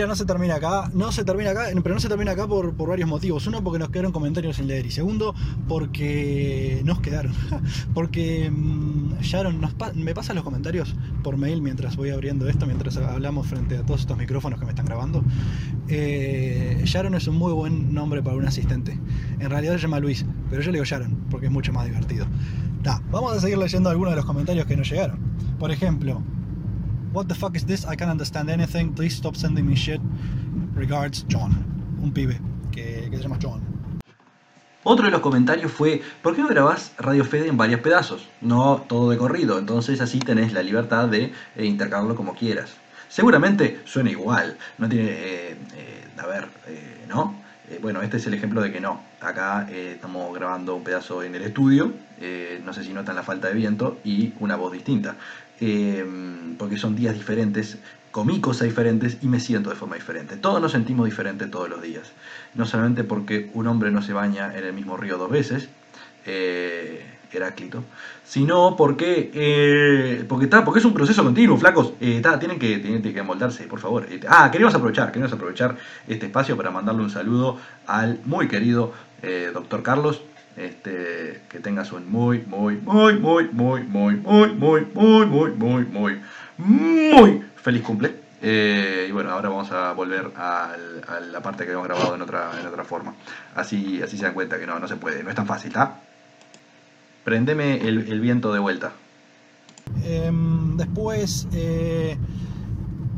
No 0.10 0.16
se 0.16 0.26
termina 0.26 0.56
acá. 0.56 0.90
No 0.94 1.12
se 1.12 1.24
termina 1.24 1.52
acá, 1.52 1.68
pero 1.82 1.96
no 1.96 2.02
se 2.02 2.10
termina 2.10 2.32
acá 2.32 2.48
por, 2.48 2.76
varios 2.76 3.08
motivos. 3.08 3.48
Uno, 3.48 3.64
porque 3.64 3.80
nos 3.80 3.90
quedaron 3.90 4.12
comentarios 4.12 4.58
sin 4.58 4.68
leer. 4.68 4.86
Y 4.86 4.92
segundo, 4.92 5.34
porque 5.68 6.82
nos 6.84 7.00
quedaron. 7.00 7.32
porque 7.94 8.50
mm, 8.52 9.20
Sharon 9.22 9.62
me 9.96 10.14
pasa 10.14 10.34
los 10.34 10.44
comentarios 10.44 10.96
por 11.24 11.38
mail 11.38 11.62
mientras 11.62 11.96
voy 11.96 12.10
abriendo 12.10 12.50
esto, 12.50 12.66
mientras 12.66 12.98
hablamos 12.98 13.48
frente 13.48 13.78
a 13.78 13.86
todos 13.86 14.02
estos 14.02 14.18
micrófonos 14.18 14.60
que 14.60 14.66
me 14.66 14.72
están 14.72 14.86
grabando. 14.86 15.24
Eh, 15.88 16.82
Sharon 16.84 17.16
es 17.16 17.28
un 17.28 17.38
muy 17.38 17.54
buen 17.54 17.94
nombre 17.94 18.22
para 18.22 18.36
un 18.36 18.46
asistente. 18.46 19.00
En 19.40 19.50
realidad 19.50 19.76
se 19.76 19.80
llama 19.80 20.00
Luis, 20.00 20.26
pero 20.50 20.62
yo 20.62 20.72
le 20.72 20.78
digo 20.78 20.86
Sharon 20.86 21.16
porque 21.30 21.46
es 21.46 21.52
mucho 21.52 21.72
más 21.72 21.86
divertido. 21.86 22.26
vamos 23.12 23.38
a 23.38 23.40
seguir 23.40 23.58
leyendo 23.60 23.90
algunos 23.90 24.14
de 24.14 24.18
los 24.18 24.26
comentarios 24.26 24.66
que 24.66 24.76
nos 24.76 24.90
llegaron. 24.90 25.20
Por 25.60 25.72
ejemplo, 25.72 26.24
What 27.12 27.26
the 27.28 27.34
fuck 27.34 27.56
is 27.56 27.66
this? 27.66 27.86
I 27.86 27.96
can't 27.96 28.12
understand 28.12 28.52
anything. 28.52 28.94
Please 28.94 29.16
stop 29.16 29.36
sending 29.36 29.66
me 29.66 29.76
shit. 29.76 30.00
Regards, 30.76 31.26
John. 31.28 31.66
Un 32.04 32.12
pibe 32.14 32.40
que, 32.72 33.10
se 33.12 33.24
llama 33.24 33.40
John. 33.42 33.62
Otro 34.84 35.06
de 35.06 35.12
los 35.12 35.22
comentarios 35.22 35.72
fue, 35.72 36.04
¿por 36.22 36.36
qué 36.36 36.44
no 36.44 36.48
grabás 36.48 36.94
Radio 37.00 37.26
Fede 37.26 37.48
en 37.48 37.58
varios 37.58 37.82
pedazos? 37.82 38.28
No 38.42 38.86
todo 38.88 39.10
de 39.10 39.18
corrido, 39.18 39.58
entonces 39.58 40.02
así 40.02 40.20
tenés 40.20 40.54
la 40.54 40.62
libertad 40.62 41.08
de 41.08 41.34
eh, 41.56 41.66
intercalarlo 41.66 42.16
como 42.16 42.36
quieras. 42.36 42.76
Seguramente 43.08 43.82
suena 43.86 44.12
igual, 44.12 44.58
no 44.78 44.88
tiene... 44.88 45.10
Eh, 45.10 45.58
eh, 45.76 46.06
a 46.18 46.28
ver, 46.28 46.48
¿no? 47.08 47.36
bueno, 47.82 48.02
este 48.02 48.18
es 48.18 48.28
el 48.28 48.34
ejemplo 48.34 48.62
de 48.62 48.72
que 48.72 48.82
no. 48.82 49.02
Acá 49.22 49.70
estamos 49.72 50.34
grabando 50.36 50.76
un 50.76 50.84
pedazo 50.84 51.24
en 51.24 51.36
el 51.36 51.44
estudio, 51.44 51.94
no 52.66 52.74
sé 52.74 52.84
si 52.84 52.92
notan 52.92 53.16
la 53.16 53.24
falta 53.24 53.48
de 53.48 53.54
viento 53.54 54.00
y 54.04 54.34
una 54.40 54.58
voz 54.58 54.74
distinta. 54.74 55.16
Em, 55.62 56.56
porque 56.58 56.78
son 56.78 56.96
días 56.96 57.16
diferentes, 57.16 57.78
comí 58.12 58.40
cosas 58.40 58.68
diferentes 58.68 59.18
y 59.22 59.28
me 59.28 59.40
siento 59.40 59.70
de 59.70 59.76
forma 59.76 59.96
diferente. 59.96 60.38
Todos 60.38 60.62
nos 60.62 60.72
sentimos 60.72 61.06
diferentes 61.06 61.50
todos 61.52 61.70
los 61.70 61.82
días. 61.82 62.12
No 62.56 62.66
solamente 62.66 63.04
porque 63.04 63.50
un 63.54 63.68
hombre 63.68 63.92
no 63.92 64.02
se 64.02 64.14
baña 64.14 64.58
en 64.58 64.66
el 64.66 64.74
mismo 64.74 64.98
río 64.98 65.18
dos 65.18 65.30
veces, 65.30 65.70
eh, 66.26 67.06
Heráclito, 67.32 67.84
sino 68.26 68.76
porque, 68.76 69.32
eh, 69.34 70.26
porque, 70.28 70.46
está, 70.46 70.64
porque 70.66 70.80
es 70.80 70.86
un 70.86 70.94
proceso 70.94 71.24
continuo, 71.24 71.58
flacos. 71.58 71.94
Eh, 72.00 72.22
tienen, 72.40 72.60
que, 72.60 72.80
tienen 72.80 73.02
que 73.02 73.20
amoldarse, 73.20 73.66
por 73.66 73.80
favor. 73.80 74.08
Eh, 74.10 74.20
ah, 74.28 74.50
queremos 74.52 74.74
aprovechar, 74.74 75.12
queremos 75.12 75.34
aprovechar 75.34 75.76
este 76.08 76.26
espacio 76.26 76.58
para 76.58 76.72
mandarle 76.72 77.04
un 77.04 77.10
saludo 77.10 77.58
al 77.86 78.20
muy 78.26 78.48
querido 78.48 78.94
doctor 79.54 79.84
Carlos, 79.84 80.22
este, 80.60 81.42
que 81.50 81.60
tengas 81.60 81.92
un 81.92 82.12
muy, 82.12 82.40
muy, 82.46 82.76
muy, 82.76 83.14
muy, 83.18 83.50
muy, 83.50 83.84
muy, 83.84 84.16
muy, 84.18 84.52
muy, 84.52 84.86
muy, 84.86 85.26
muy, 85.26 85.52
muy, 85.56 85.86
muy, 85.86 86.22
muy 86.58 87.44
feliz 87.56 87.82
cumple. 87.82 88.16
y 88.42 89.12
bueno, 89.12 89.32
ahora 89.32 89.50
vamos 89.50 89.72
a 89.72 89.94
volver 89.94 90.32
a 90.36 90.76
la 91.32 91.42
parte 91.42 91.66
que 91.66 91.72
hemos 91.72 91.86
grabado 91.86 92.16
en 92.16 92.22
otra, 92.22 92.52
en 92.60 92.68
otra 92.68 92.84
forma. 92.84 93.16
Así, 93.56 94.02
así 94.02 94.18
se 94.18 94.24
dan 94.24 94.34
cuenta 94.34 94.60
que 94.60 94.68
no, 94.68 94.80
no 94.80 94.88
se 94.88 94.98
puede, 94.98 95.24
no 95.24 95.30
es 95.30 95.36
tan 95.36 95.48
fácil, 95.48 95.70
¿está? 95.70 96.02
Prendeme 97.24 97.88
el, 97.88 98.20
viento 98.20 98.52
de 98.52 98.60
vuelta. 98.60 98.92
después, 100.76 101.48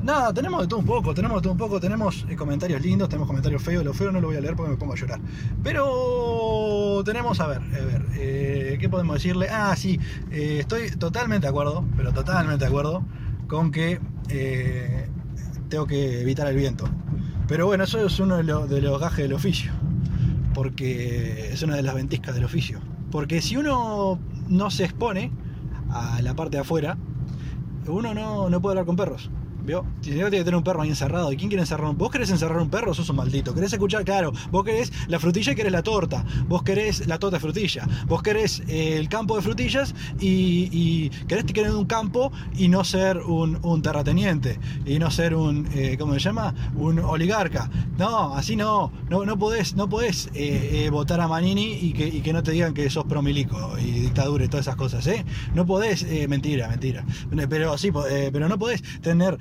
Nada, 0.04 0.34
tenemos 0.34 0.62
de 0.62 0.68
todo 0.68 0.80
un 0.80 0.86
poco, 0.86 1.14
tenemos 1.14 1.38
de 1.38 1.42
todo 1.44 1.52
un 1.52 1.60
poco, 1.60 1.80
tenemos 1.80 2.26
eh, 2.28 2.36
comentarios 2.36 2.82
lindos, 2.82 3.08
tenemos 3.08 3.28
comentarios 3.28 3.62
feos, 3.62 3.86
lo 3.86 3.94
feo 3.94 4.12
no 4.12 4.20
lo 4.20 4.30
voy 4.30 4.38
a 4.38 4.42
leer 4.42 4.56
porque 4.56 4.72
me 4.72 4.78
pongo 4.78 4.94
a 4.94 4.96
llorar. 4.96 5.20
Pero 5.62 7.04
tenemos, 7.06 7.40
a 7.40 7.46
ver, 7.46 7.60
a 7.60 7.86
ver, 7.86 8.06
eh, 8.16 8.78
¿qué 8.80 8.90
podemos 8.90 9.14
decirle? 9.14 9.48
Ah, 9.52 9.76
sí, 9.76 10.00
eh, 10.32 10.58
estoy 10.62 10.90
totalmente 10.92 11.46
de 11.46 11.50
acuerdo, 11.50 11.86
pero 11.96 12.12
totalmente 12.14 12.66
de 12.66 12.68
acuerdo 12.68 13.06
con 13.48 13.70
que 13.70 14.00
tengo 15.70 15.86
que 15.86 16.22
evitar 16.22 16.48
el 16.48 16.56
viento. 16.56 16.86
Pero 17.48 17.68
bueno, 17.68 17.84
eso 17.84 18.04
es 18.04 18.20
uno 18.20 18.38
de 18.38 18.44
de 18.44 18.82
los 18.82 19.00
gajes 19.00 19.20
del 19.20 19.34
oficio, 19.34 19.72
porque 20.56 21.52
es 21.54 21.62
una 21.62 21.76
de 21.76 21.84
las 21.84 21.94
ventiscas 21.94 22.34
del 22.34 22.46
oficio. 22.46 22.80
Porque 23.12 23.40
si 23.42 23.56
uno 23.56 24.20
no 24.48 24.72
se 24.72 24.86
expone 24.86 25.32
a 25.92 26.22
la 26.24 26.34
parte 26.34 26.58
de 26.58 26.62
afuera, 26.62 26.98
uno 27.88 28.16
no, 28.16 28.50
no 28.50 28.62
puede 28.62 28.74
hablar 28.74 28.86
con 28.86 28.96
perros. 28.96 29.30
¿Vio? 29.64 29.86
Tiene 30.02 30.24
que 30.24 30.40
tener 30.40 30.56
un 30.56 30.64
perro 30.64 30.82
ahí 30.82 30.90
encerrado. 30.90 31.32
¿Y 31.32 31.38
quién 31.38 31.50
quiere 31.50 31.62
encerrar 31.62 31.90
un 31.90 31.98
¿Vos 31.98 32.10
querés 32.10 32.30
encerrar 32.32 32.58
un 32.60 32.70
perro? 32.70 32.94
Sos 32.94 33.10
un 33.10 33.18
maldito. 33.18 33.54
¿Querés 33.54 33.74
escuchar? 33.74 34.04
Claro. 34.04 34.32
Vos 34.52 34.64
querés 34.64 34.92
la 35.08 35.20
frutilla 35.20 35.52
y 35.52 35.56
querés 35.56 35.72
la 35.72 35.84
torta. 35.84 36.26
Vos 36.48 36.64
querés 36.64 37.08
la 37.08 37.20
torta 37.20 37.38
de 37.38 37.42
frutilla. 37.42 37.88
Vos 38.08 38.24
querés 38.24 38.64
eh, 38.68 38.98
el 38.98 39.08
campo 39.08 39.36
de 39.36 39.42
frutillas 39.42 39.94
y, 40.20 41.10
querés 41.28 41.46
tener 41.46 41.72
un 41.72 41.86
campo 41.86 42.32
y 42.58 42.68
no 42.70 42.84
ser 42.84 43.18
un, 43.18 43.82
terrateniente. 43.82 44.60
Y 44.86 45.00
no 45.00 45.12
ser 45.12 45.36
un, 45.36 45.68
eh, 45.74 45.96
¿cómo 46.00 46.14
se 46.14 46.20
llama? 46.20 46.56
Un 46.76 47.00
oligarca. 47.00 47.70
No, 47.98 48.36
así 48.36 48.56
no. 48.56 48.92
No, 49.10 49.26
no 49.26 49.38
podés, 49.38 49.76
no 49.76 49.88
podés 49.90 50.30
eh, 50.34 50.90
votar 50.92 51.22
a 51.22 51.28
Manini 51.28 51.74
y 51.74 51.94
que, 51.94 52.08
y 52.08 52.22
que 52.22 52.34
no 52.34 52.42
te 52.42 52.52
digan 52.52 52.74
que 52.74 52.90
sos 52.90 53.06
promilico 53.06 53.78
y 53.78 53.92
dictadura 53.92 54.46
y 54.46 54.48
todas 54.48 54.66
esas 54.66 54.76
cosas, 54.76 55.06
¿eh? 55.08 55.24
No 55.54 55.66
podés, 55.66 56.06
mentira, 56.28 56.68
mentira. 56.68 57.06
Pero 57.50 57.78
sí, 57.78 57.92
pero 58.32 58.50
no 58.50 58.58
podés 58.58 58.82
tener 59.02 59.38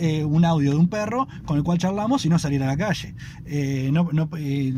eh, 0.00 0.24
un, 0.24 0.44
audio 0.44 0.70
de 0.70 0.76
un 0.76 0.88
perro 0.88 1.28
con 1.44 1.58
el 1.58 1.62
cual 1.62 1.78
charlamos 1.78 2.24
y 2.24 2.28
no 2.28 2.38
salir 2.38 2.62
a 2.62 2.66
la 2.66 2.76
calle. 2.76 3.14
Eh, 3.44 3.90
no, 3.92 4.08
eh, 4.36 4.72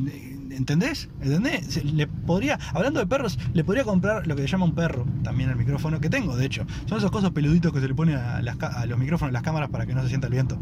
¿Entendés? 0.51 1.09
¿Entendés? 1.21 1.85
Le 1.85 2.07
podría, 2.07 2.59
hablando 2.75 2.99
de 2.99 3.07
perros, 3.07 3.39
le 3.55 3.63
podría 3.63 3.85
comprar 3.85 4.27
lo 4.27 4.35
que 4.35 4.43
se 4.43 4.49
llama 4.49 4.65
un 4.65 4.75
perro 4.75 5.07
también 5.23 5.49
al 5.51 5.57
micrófono, 5.57 6.01
que 6.01 6.11
tengo 6.11 6.37
de 6.37 6.47
hecho. 6.47 6.67
Son 6.87 6.99
esos 6.99 7.11
cosas 7.11 7.31
peluditos 7.31 7.73
que 7.73 7.81
se 7.81 7.87
le 7.87 7.95
pone 7.95 8.15
a, 8.17 8.43
los 8.87 8.99
micrófonos, 8.99 9.33
las 9.33 9.43
cámaras 9.43 9.71
para 9.71 9.87
que 9.87 9.95
no 9.95 10.03
se 10.03 10.09
sienta 10.09 10.27
el 10.27 10.33
viento. 10.33 10.59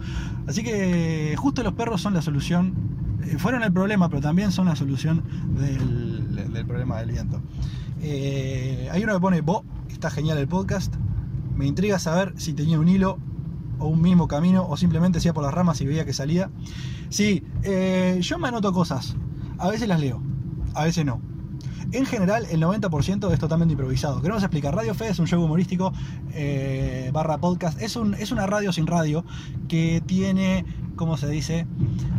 Así 0.46 0.62
que 0.62 1.34
justo 1.38 1.62
los 1.62 1.72
perros 1.72 2.00
son 2.02 2.14
la 2.14 2.22
solución. 2.22 2.74
Fueron 3.38 3.62
el 3.62 3.72
problema, 3.72 4.08
pero 4.08 4.20
también 4.20 4.52
son 4.52 4.66
la 4.66 4.76
solución 4.76 5.22
del, 5.58 6.66
problema 6.66 6.98
del 7.00 7.12
viento. 7.12 7.40
Hay 8.02 9.02
uno 9.02 9.14
que 9.14 9.20
pone, 9.20 9.40
Bo, 9.40 9.64
está 9.88 10.10
genial 10.10 10.38
el 10.38 10.48
podcast. 10.48 10.94
Me 11.56 11.66
intriga 11.66 11.98
saber 11.98 12.34
si 12.36 12.52
tenía 12.52 12.78
un 12.78 12.88
hilo 12.88 13.18
o 13.78 13.86
un 13.86 14.02
mismo 14.02 14.28
camino 14.28 14.66
o 14.68 14.76
simplemente 14.76 15.18
iba 15.22 15.32
por 15.32 15.44
las 15.44 15.54
ramas 15.54 15.80
y 15.80 15.86
veía 15.86 16.04
que 16.04 16.12
salía. 16.12 16.50
Sí, 17.08 17.44
eh, 17.62 18.18
yo 18.20 18.38
me 18.38 18.48
anoto 18.48 18.72
cosas. 18.72 19.16
A 19.58 19.68
veces 19.68 19.88
las 19.88 20.00
leo, 20.00 20.22
a 20.74 20.84
veces 20.84 21.04
no. 21.04 21.20
En 21.90 22.04
general, 22.04 22.46
el 22.50 22.60
90% 22.60 23.32
es 23.32 23.38
totalmente 23.38 23.72
improvisado. 23.72 24.20
Queremos 24.20 24.42
explicar. 24.42 24.74
Radio 24.74 24.94
Fe 24.94 25.08
es 25.08 25.18
un 25.18 25.26
show 25.26 25.42
humorístico 25.42 25.92
eh, 26.34 27.10
barra 27.14 27.38
podcast. 27.38 27.80
Es, 27.80 27.96
un, 27.96 28.12
es 28.14 28.30
una 28.30 28.46
radio 28.46 28.72
sin 28.72 28.86
radio 28.86 29.24
que 29.68 30.02
tiene 30.04 30.66
¿cómo 30.98 31.16
se 31.16 31.28
dice? 31.30 31.66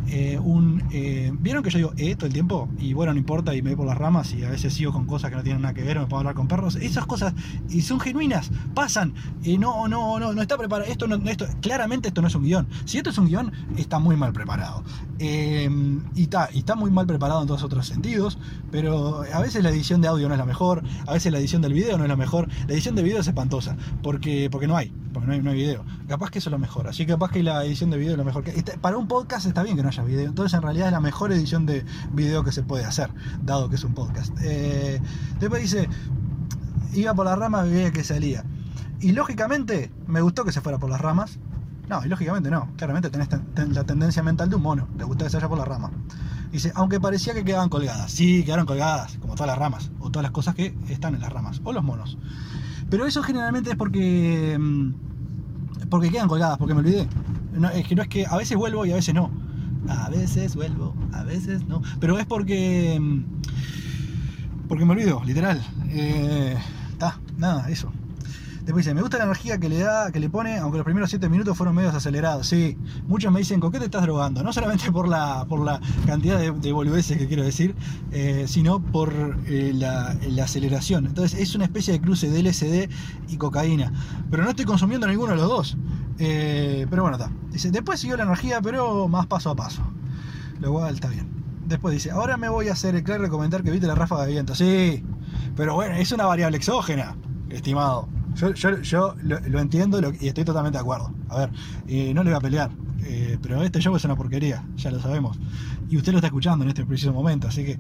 Eh, 0.08 0.40
un, 0.42 0.84
eh, 0.92 1.32
¿Vieron 1.40 1.62
que 1.62 1.70
yo 1.70 1.78
digo 1.78 1.94
eh 1.98 2.16
todo 2.16 2.26
el 2.26 2.34
tiempo? 2.34 2.68
Y 2.80 2.94
bueno, 2.94 3.14
no 3.14 3.20
importa, 3.20 3.54
y 3.54 3.62
me 3.62 3.72
voy 3.72 3.78
por 3.78 3.86
las 3.86 3.98
ramas 3.98 4.34
y 4.34 4.44
a 4.44 4.50
veces 4.50 4.74
sigo 4.74 4.92
con 4.92 5.06
cosas 5.06 5.30
que 5.30 5.36
no 5.36 5.44
tienen 5.44 5.62
nada 5.62 5.76
que 5.76 5.84
ver, 5.84 6.00
me 6.00 6.08
puedo 6.08 6.20
hablar 6.20 6.34
con 6.34 6.48
perros. 6.48 6.76
Esas 6.78 7.06
cosas, 7.06 7.36
y 7.70 7.82
son 7.82 8.00
genuinas, 8.00 8.50
pasan. 8.74 9.14
Y 9.44 9.60
no, 9.60 9.88
no, 9.88 10.18
no, 10.20 10.34
no 10.34 10.42
está 10.42 10.58
preparado. 10.58 10.90
Esto, 10.90 11.08
no, 11.08 11.16
esto, 11.30 11.46
claramente 11.62 12.08
esto 12.08 12.24
no 12.24 12.28
es 12.28 12.36
un 12.36 12.44
guion. 12.44 12.68
Si 12.86 12.98
esto 12.98 13.12
es 13.12 13.18
un 13.20 13.28
guion, 13.28 13.52
está 13.78 14.00
muy 14.00 14.16
mal 14.16 14.34
preparado. 14.34 14.84
Y, 15.20 16.24
está, 16.24 16.50
y 16.54 16.60
está 16.60 16.76
muy 16.76 16.92
mal 16.92 17.06
preparado 17.06 17.42
en 17.42 17.48
todos 17.48 17.64
otros 17.64 17.88
sentidos, 17.88 18.38
pero 18.72 19.24
a 19.34 19.42
veces 19.42 19.64
la 19.64 19.70
edición 19.70 20.02
de 20.02 20.08
audio 20.08 20.28
no 20.28 20.34
es 20.34 20.40
la 20.40 20.46
mejor, 20.46 20.84
a 21.06 21.14
veces 21.14 21.32
la 21.32 21.40
edición 21.40 21.62
del 21.62 21.74
video 21.74 21.98
no 21.98 22.04
es 22.04 22.10
la 22.10 22.16
mejor. 22.16 22.48
La 22.68 22.74
edición 22.74 22.96
de 22.96 23.04
video 23.04 23.20
es 23.20 23.28
espantosa, 23.28 23.76
porque, 24.02 24.50
no 24.68 24.78
hay, 24.78 24.94
porque 25.14 25.28
no 25.28 25.52
hay, 25.52 25.56
video. 25.56 25.84
Capaz 26.08 26.32
que 26.32 26.40
eso 26.40 26.50
es 26.50 26.52
lo 26.52 26.60
mejor, 26.60 26.88
así 26.88 27.06
que 27.06 27.14
capaz 27.14 27.32
que 27.32 27.44
la 27.44 27.66
edición 27.66 27.90
de 27.90 27.98
video 27.98 28.14
es 28.14 28.18
lo 28.18 28.26
mejor. 28.26 28.44
Que, 28.44 28.64
para 28.80 28.98
un 28.98 29.08
podcast 29.08 29.46
está 29.46 29.64
bien 29.64 29.76
que 29.76 29.84
no 29.84 29.90
haya 29.90 30.04
video. 30.04 30.28
Entonces 30.28 30.56
en 30.56 30.62
realidad 30.62 30.88
es 30.88 30.94
la 30.94 31.02
mejor 31.02 31.32
edición 31.32 31.66
de 31.66 31.84
video 32.14 32.44
que 32.44 32.52
se 32.52 32.64
puede 32.64 32.86
hacer, 32.86 33.12
dado 33.44 33.70
que 33.70 33.76
es 33.76 33.84
un 33.84 33.94
podcast. 33.94 34.34
Eh, 34.42 35.02
después 35.40 35.62
dice, 35.62 35.90
iba 36.94 37.14
por 37.14 37.26
las 37.26 37.38
ramas 37.38 37.70
veía 37.70 37.92
que 37.92 38.04
salía. 38.04 38.46
Y 39.02 39.12
lógicamente 39.14 39.92
me 40.08 40.22
gustó 40.22 40.44
que 40.46 40.52
se 40.52 40.62
fuera 40.62 40.78
por 40.78 40.90
las 40.90 41.02
ramas. 41.02 41.40
No, 41.90 42.06
y 42.06 42.08
lógicamente 42.08 42.50
no. 42.50 42.70
Claramente 42.78 43.10
tenés 43.10 43.28
la 43.74 43.84
tendencia 43.84 44.24
mental 44.24 44.50
de 44.50 44.56
un 44.56 44.62
mono. 44.62 44.88
Le 44.98 45.04
gusta 45.04 45.26
que 45.26 45.32
se 45.32 45.40
por 45.48 45.58
las 45.58 45.68
ramas. 45.68 45.92
Dice, 46.52 46.72
aunque 46.76 47.00
parecía 47.00 47.34
que 47.34 47.44
quedaban 47.44 47.70
colgadas. 47.70 48.12
Sí, 48.12 48.44
quedaron 48.44 48.66
colgadas, 48.66 49.18
como 49.20 49.34
todas 49.34 49.48
las 49.48 49.58
ramas. 49.58 49.92
O 50.00 50.10
todas 50.12 50.24
las 50.24 50.32
cosas 50.32 50.56
que 50.56 50.76
están 50.88 51.16
en 51.16 51.22
las 51.22 51.34
ramas. 51.34 51.60
O 51.64 51.74
los 51.74 51.84
monos. 51.84 52.18
Pero 52.90 53.06
eso 53.06 53.24
generalmente 53.24 53.72
es 53.72 53.76
porque... 53.76 54.58
Mm, 54.60 55.90
porque 55.90 56.12
quedan 56.12 56.28
colgadas, 56.28 56.58
porque 56.58 56.76
me 56.76 56.82
olvidé 56.82 57.08
es 57.74 57.88
que 57.88 57.96
no 57.96 58.02
es 58.02 58.08
que 58.08 58.26
a 58.26 58.38
veces 58.38 58.58
vuelvo 58.58 58.86
y 58.86 58.92
a 58.92 58.96
veces 58.96 59.14
no. 59.14 59.32
A 59.88 60.10
veces 60.10 60.56
vuelvo, 60.56 60.94
a 61.14 61.24
veces 61.24 61.66
no. 61.66 61.82
Pero 62.00 62.20
es 62.20 62.26
porque. 62.26 62.98
Mm, 63.00 63.24
porque 64.68 64.86
me 64.86 64.92
olvido, 64.92 65.22
literal. 65.26 65.58
Está, 65.90 67.18
eh, 67.18 67.32
nada, 67.38 67.70
eso. 67.70 67.92
Después 68.64 68.86
dice, 68.86 68.94
me 68.94 69.02
gusta 69.02 69.18
la 69.18 69.24
energía 69.24 69.58
que 69.58 69.70
le 69.70 69.80
da, 69.80 70.12
que 70.12 70.20
le 70.20 70.30
pone, 70.30 70.58
aunque 70.58 70.78
los 70.78 70.86
primeros 70.86 71.10
7 71.10 71.30
minutos 71.30 71.58
fueron 71.58 71.76
medios 71.76 71.94
acelerados. 71.94 72.48
Sí, 72.48 72.78
muchos 73.08 73.32
me 73.32 73.40
dicen, 73.40 73.60
¿con 73.60 73.72
qué 73.72 73.80
te 73.80 73.86
estás 73.86 74.04
drogando? 74.04 74.44
No 74.44 74.54
solamente 74.54 74.92
por 74.92 75.08
la, 75.08 75.46
por 75.48 75.62
la 75.62 75.80
cantidad 76.06 76.40
de, 76.40 76.52
de 76.52 76.72
boludeces 76.72 77.18
que 77.18 77.28
quiero 77.28 77.44
decir, 77.44 77.76
eh, 78.12 78.46
sino 78.48 78.80
por 78.80 79.14
eh, 79.48 79.72
la, 79.74 80.18
aceleración. 80.44 81.06
Entonces 81.06 81.40
es 81.40 81.56
una 81.56 81.66
especie 81.66 81.94
de 81.94 82.02
cruce 82.02 82.30
de 82.30 82.44
LSD 82.44 82.90
y 83.28 83.38
cocaína. 83.38 83.92
Pero 84.30 84.44
no 84.44 84.50
estoy 84.50 84.66
consumiendo 84.66 85.08
ninguno 85.08 85.32
de 85.32 85.38
los 85.38 85.48
dos. 85.48 85.78
Eh, 86.18 86.88
pero 86.90 87.04
bueno, 87.04 87.18
está. 87.18 87.32
Dice, 87.52 87.72
después 87.72 88.00
siguió 88.00 88.18
la 88.18 88.24
energía, 88.24 88.62
pero 88.62 89.08
más 89.08 89.28
paso 89.28 89.50
a 89.50 89.56
paso. 89.56 89.82
Lo 90.60 90.72
cual 90.74 90.96
está 90.96 91.08
bien. 91.08 91.30
Después 91.68 91.94
dice, 91.94 92.12
ahora 92.12 92.36
me 92.36 92.50
voy 92.50 92.68
a 92.70 92.74
hacer 92.74 92.96
el 92.96 93.04
claro 93.04 93.24
recomendar 93.24 93.64
que 93.64 93.72
viste 93.72 93.88
la 93.88 93.96
ráfaga 93.96 94.26
de 94.26 94.32
viento. 94.32 94.56
Sí, 94.56 95.04
pero 95.56 95.76
bueno, 95.76 95.96
es 95.96 96.12
una 96.12 96.26
variable 96.26 96.58
exógena, 96.58 97.16
estimado. 97.50 98.08
Yo, 98.36 98.54
yo, 98.82 99.16
lo, 99.22 99.60
entiendo 99.60 100.00
y 100.20 100.28
estoy 100.28 100.46
totalmente 100.46 100.78
de 100.78 100.82
acuerdo. 100.82 101.14
A 101.30 101.40
ver, 101.40 101.52
no 102.14 102.24
le 102.24 102.30
voy 102.30 102.38
a 102.38 102.42
pelear, 102.42 102.72
eh, 103.04 103.38
pero 103.42 103.62
este 103.64 103.80
show 103.80 103.96
es 103.96 104.06
una 104.06 104.16
porquería, 104.16 104.64
ya 104.76 104.92
lo 104.92 105.00
sabemos. 105.00 105.40
Y 105.90 105.98
usted 105.98 106.12
lo 106.12 106.20
está 106.20 106.28
escuchando 106.28 106.64
en 106.64 106.70
este 106.70 106.86
preciso 106.86 107.12
momento, 107.12 107.48
así 107.48 107.66
que 107.66 107.72
eh, 107.72 107.80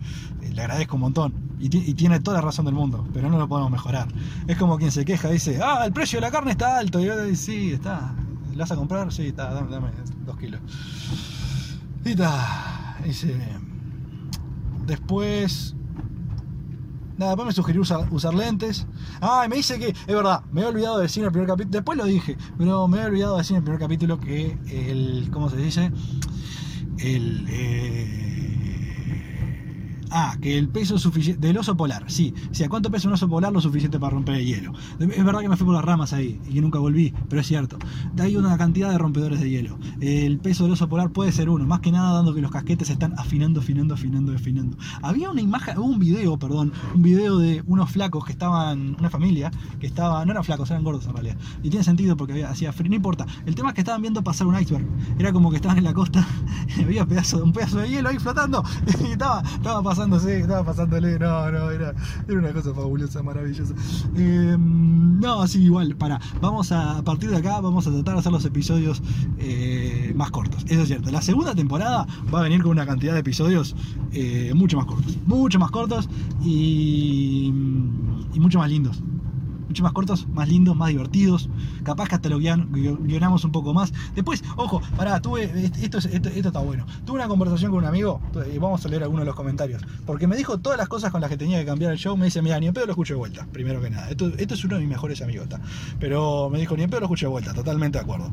le 0.52 0.62
agradezco 0.62 0.96
un 0.96 1.02
montón. 1.02 1.34
Y, 1.60 1.70
tiene 1.70 2.20
toda 2.20 2.38
la 2.38 2.42
razón 2.42 2.66
del 2.66 2.74
mundo, 2.74 3.06
pero 3.14 3.30
no 3.30 3.38
lo 3.38 3.48
podemos 3.48 3.72
mejorar. 3.72 4.08
Es 4.48 4.58
como 4.58 4.78
quien 4.78 4.92
se 4.92 5.06
queja, 5.06 5.30
dice, 5.30 5.60
ah, 5.62 5.84
el 5.86 5.94
precio 5.94 6.18
de 6.18 6.22
la 6.22 6.32
carne 6.32 6.52
está 6.52 6.78
alto. 6.78 7.00
Y 7.00 7.06
yo 7.06 7.22
digo, 7.22 7.36
sí, 7.36 7.72
está. 7.74 8.16
¿La 8.54 8.60
vas 8.60 8.72
a 8.72 8.76
comprar? 8.76 9.12
Sí, 9.12 9.28
está, 9.28 9.54
dame, 9.54 9.70
dame 9.70 9.90
dos 10.26 10.38
kilos. 10.38 10.62
Y 12.06 12.10
está. 12.10 12.98
Dice. 13.04 13.38
Después 14.86 15.76
Nada, 17.20 17.32
después 17.32 17.48
me 17.48 17.54
sugirió 17.54 17.82
usar, 17.82 18.34
lentes. 18.34 18.88
Ah, 19.20 19.46
me 19.50 19.58
dice 19.58 19.78
que, 19.78 19.90
es 19.90 20.08
verdad, 20.08 20.42
me 20.54 20.62
he 20.62 20.66
olvidado 20.66 20.96
de 21.00 21.04
decir 21.04 21.22
en 21.22 21.26
el 21.26 21.32
primer 21.34 21.50
capítulo, 21.50 21.72
después 21.74 21.98
lo 21.98 22.06
dije, 22.06 22.38
pero 22.58 22.88
me 22.88 23.02
he 23.02 23.06
olvidado 23.06 23.36
de 23.36 23.42
decir 23.42 23.56
en 23.56 23.58
el 23.58 23.64
primer 23.64 23.80
capítulo 23.82 24.20
que 24.22 24.58
el, 24.70 25.30
¿cómo 25.30 25.50
se 25.50 25.58
dice? 25.58 25.92
El... 26.98 27.46
Eh, 27.50 28.29
Ah, 30.12 30.38
que 30.42 30.58
el 30.58 30.70
peso 30.70 30.98
suficiente. 30.98 31.46
Del 31.48 31.58
oso 31.58 31.76
polar, 31.78 32.06
sí. 32.08 32.34
Si 32.52 32.64
¿a 32.64 32.70
cuánto 32.70 32.90
pesa 32.90 33.08
un 33.08 33.14
oso 33.14 33.28
polar? 33.30 33.54
Lo 33.54 33.62
suficiente 33.62 34.00
para 34.00 34.12
romper 34.12 34.36
el 34.36 34.46
hielo. 34.46 34.74
Es 35.00 35.24
verdad 35.24 35.42
que 35.42 35.50
me 35.50 35.58
fui 35.58 35.66
por 35.66 35.76
las 35.76 35.86
ramas 35.86 36.14
ahí 36.14 36.40
y 36.50 36.54
que 36.54 36.62
nunca 36.62 36.80
volví, 36.80 37.14
pero 37.28 37.42
es 37.42 37.48
cierto. 37.48 37.78
Hay 38.18 38.36
una 38.36 38.58
cantidad 38.58 38.90
de 38.90 38.98
rompedores 38.98 39.40
de 39.40 39.50
hielo. 39.50 39.78
El 40.02 40.40
peso 40.40 40.64
del 40.64 40.74
oso 40.74 40.90
polar 40.90 41.12
puede 41.12 41.32
ser 41.32 41.50
uno, 41.50 41.66
más 41.66 41.82
que 41.82 41.92
nada 41.92 42.14
dando 42.14 42.34
que 42.34 42.42
los 42.42 42.52
casquetes 42.52 42.90
están 42.90 43.14
afinando, 43.18 43.60
afinando, 43.60 43.94
afinando, 43.94 44.34
afinando. 44.34 44.78
Había 45.02 45.30
una 45.30 45.42
imagen, 45.42 45.78
un 45.78 46.00
video, 46.00 46.38
perdón, 46.38 46.74
un 46.96 47.02
video 47.02 47.38
de 47.38 47.64
unos 47.68 47.92
flacos 47.92 48.26
que 48.26 48.32
estaban, 48.32 48.96
una 49.00 49.10
familia, 49.10 49.52
que 49.80 49.88
estaba, 49.88 50.26
no 50.26 50.32
eran 50.32 50.44
flacos, 50.44 50.72
eran 50.72 50.84
gordos 50.84 51.06
en 51.06 51.14
realidad. 51.14 51.38
Y 51.64 51.70
tiene 51.70 51.84
sentido 51.84 52.18
porque 52.18 52.34
había, 52.34 52.50
hacía 52.50 52.74
frío, 52.74 52.90
no 52.90 52.96
importa. 52.96 53.26
El 53.46 53.56
tema 53.56 53.70
es 53.70 53.76
que 53.76 53.82
estaban 53.82 54.02
viendo 54.02 54.24
pasar 54.24 54.48
un 54.48 54.60
iceberg. 54.60 54.88
Era 55.18 55.32
como 55.32 55.50
que 55.52 55.58
estaban 55.58 55.78
en 55.78 55.84
la 55.84 55.94
costa 55.94 56.26
había 56.80 57.06
pedazo, 57.06 57.44
un 57.44 57.54
pedazo 57.54 57.80
de 57.80 57.90
hielo 57.90 58.10
ahí 58.10 58.20
flotando 58.20 58.64
y 59.08 59.12
estaba, 59.12 59.42
estaba 59.42 59.84
pasando 59.84 59.99
estaba 60.04 60.64
pasándole, 60.64 61.20
no, 61.20 61.52
no, 61.52 61.72
era, 61.72 61.94
era 62.28 62.40
una 62.40 62.54
cosa 62.54 62.74
fabulosa, 62.74 63.22
maravillosa. 63.22 63.74
Em, 64.16 65.20
no, 65.20 65.46
sí, 65.48 65.64
igual, 65.64 65.96
para, 65.96 66.20
vamos 66.42 66.72
a, 66.72 66.98
a 66.98 67.04
partir 67.04 67.30
de 67.30 67.38
acá, 67.38 67.60
vamos 67.60 67.86
a 67.88 67.92
tratar 67.92 68.14
de 68.14 68.20
hacer 68.22 68.32
los 68.32 68.46
episodios 68.46 69.02
eh, 69.38 70.14
más 70.16 70.32
cortos, 70.32 70.64
eso 70.68 70.82
es 70.82 70.88
cierto. 70.88 71.12
La 71.12 71.22
segunda 71.22 71.54
temporada 71.54 72.08
va 72.34 72.40
a 72.40 72.44
venir 72.44 72.62
con 72.62 72.72
una 72.72 72.86
cantidad 72.86 73.14
de 73.14 73.20
episodios 73.20 73.76
eh, 74.12 74.54
mucho 74.56 74.78
más 74.78 74.86
cortos, 74.86 75.18
mucho 75.26 75.60
más 75.60 75.72
cortos 75.72 76.10
y, 76.42 77.52
y 78.34 78.40
mucho 78.40 78.60
más 78.60 78.70
lindos 78.70 79.02
mucho 79.70 79.84
más 79.84 79.94
cortos, 79.94 80.28
más 80.28 80.50
lindos, 80.50 80.76
más 80.76 80.90
divertidos. 80.90 81.50
Capaz 81.84 82.10
que 82.10 82.16
hasta 82.16 82.28
lo 82.28 82.40
guionamos 82.40 83.46
un 83.46 83.52
poco 83.52 83.74
más. 83.74 83.94
Después, 84.16 84.44
ojo, 84.58 84.82
pará, 84.98 85.22
tuve. 85.22 85.44
Esto, 85.82 86.00
está 86.00 86.60
bueno. 86.60 86.86
Tuve 87.06 87.18
una 87.18 87.28
conversación 87.28 87.72
con 87.72 87.80
un 87.80 87.86
amigo, 87.86 88.20
y 88.54 88.58
vamos 88.58 88.84
a 88.86 88.90
leer 88.90 89.04
algunos 89.04 89.22
de 89.22 89.28
los 89.28 89.36
comentarios. 89.36 89.82
Porque 90.06 90.28
me 90.28 90.36
dijo 90.36 90.58
todas 90.58 90.78
las 90.78 90.90
cosas 90.90 91.12
con 91.12 91.22
las 91.22 91.30
que 91.30 91.38
tenía 91.38 91.60
que 91.60 91.66
cambiar 91.66 91.92
el 91.92 91.98
show. 91.98 92.18
Me 92.18 92.26
dice, 92.26 92.42
mira, 92.42 92.60
ni 92.60 92.68
en 92.68 92.74
pedo 92.74 92.88
lo 92.88 92.92
escucho 92.92 93.14
de 93.14 93.20
vuelta, 93.20 93.48
primero 93.52 93.80
que 93.80 93.92
nada. 93.92 94.10
Esto, 94.10 94.28
es 94.36 94.64
uno 94.66 94.76
de 94.76 94.82
mis 94.82 94.90
mejores 94.90 95.22
amigos, 95.22 95.48
Pero 96.00 96.50
me 96.50 96.60
dijo, 96.60 96.76
ni 96.76 96.84
en 96.84 96.90
pedo 96.90 97.02
lo 97.02 97.06
escucho 97.06 97.28
de 97.28 97.32
vuelta, 97.32 97.54
totalmente 97.54 98.00
de 98.00 98.04
acuerdo. 98.04 98.32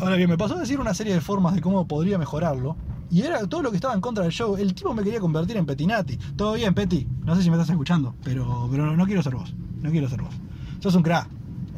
Ahora 0.00 0.16
bien, 0.16 0.28
me 0.28 0.36
pasó 0.36 0.56
a 0.56 0.60
decir 0.60 0.80
una 0.80 0.94
serie 0.94 1.14
de 1.14 1.20
formas 1.20 1.54
de 1.54 1.62
cómo 1.62 1.86
podría 1.86 2.18
mejorarlo. 2.18 2.76
Y 3.12 3.22
era 3.22 3.46
todo 3.46 3.62
lo 3.62 3.70
que 3.70 3.76
estaba 3.76 3.94
en 3.94 4.00
contra 4.00 4.24
del 4.24 4.32
show. 4.32 4.56
El 4.56 4.74
tipo 4.74 4.92
me 4.94 5.04
quería 5.04 5.20
convertir 5.20 5.56
en 5.56 5.66
Petinati. 5.66 6.16
Todo 6.34 6.54
bien, 6.54 6.74
Peti. 6.74 7.06
No 7.24 7.36
sé 7.36 7.42
si 7.42 7.50
me 7.50 7.56
estás 7.56 7.70
escuchando, 7.70 8.14
pero, 8.24 8.66
pero 8.70 8.96
no 8.96 9.06
quiero 9.06 9.22
ser 9.22 9.34
vos 9.34 9.54
no 9.82 9.90
quiero 9.90 10.08
ser 10.08 10.22
vos. 10.22 10.34
Sos 10.80 10.94
un 10.94 11.02
crack, 11.02 11.28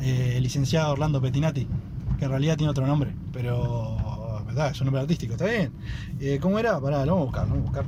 eh, 0.00 0.38
licenciado 0.40 0.92
Orlando 0.92 1.20
Petinati, 1.20 1.66
que 2.18 2.24
en 2.24 2.30
realidad 2.30 2.56
tiene 2.56 2.70
otro 2.70 2.86
nombre, 2.86 3.14
pero 3.32 3.96
es 4.70 4.80
un 4.80 4.84
nombre 4.84 5.02
artístico, 5.02 5.32
está 5.32 5.46
bien. 5.46 5.72
Eh, 6.20 6.38
¿Cómo 6.40 6.58
era? 6.58 6.80
Pará, 6.80 7.04
lo 7.04 7.16
vamos 7.16 7.22
a 7.22 7.24
buscar, 7.24 7.48
lo 7.48 7.54
vamos 7.54 7.68
a 7.68 7.70
buscar. 7.70 7.84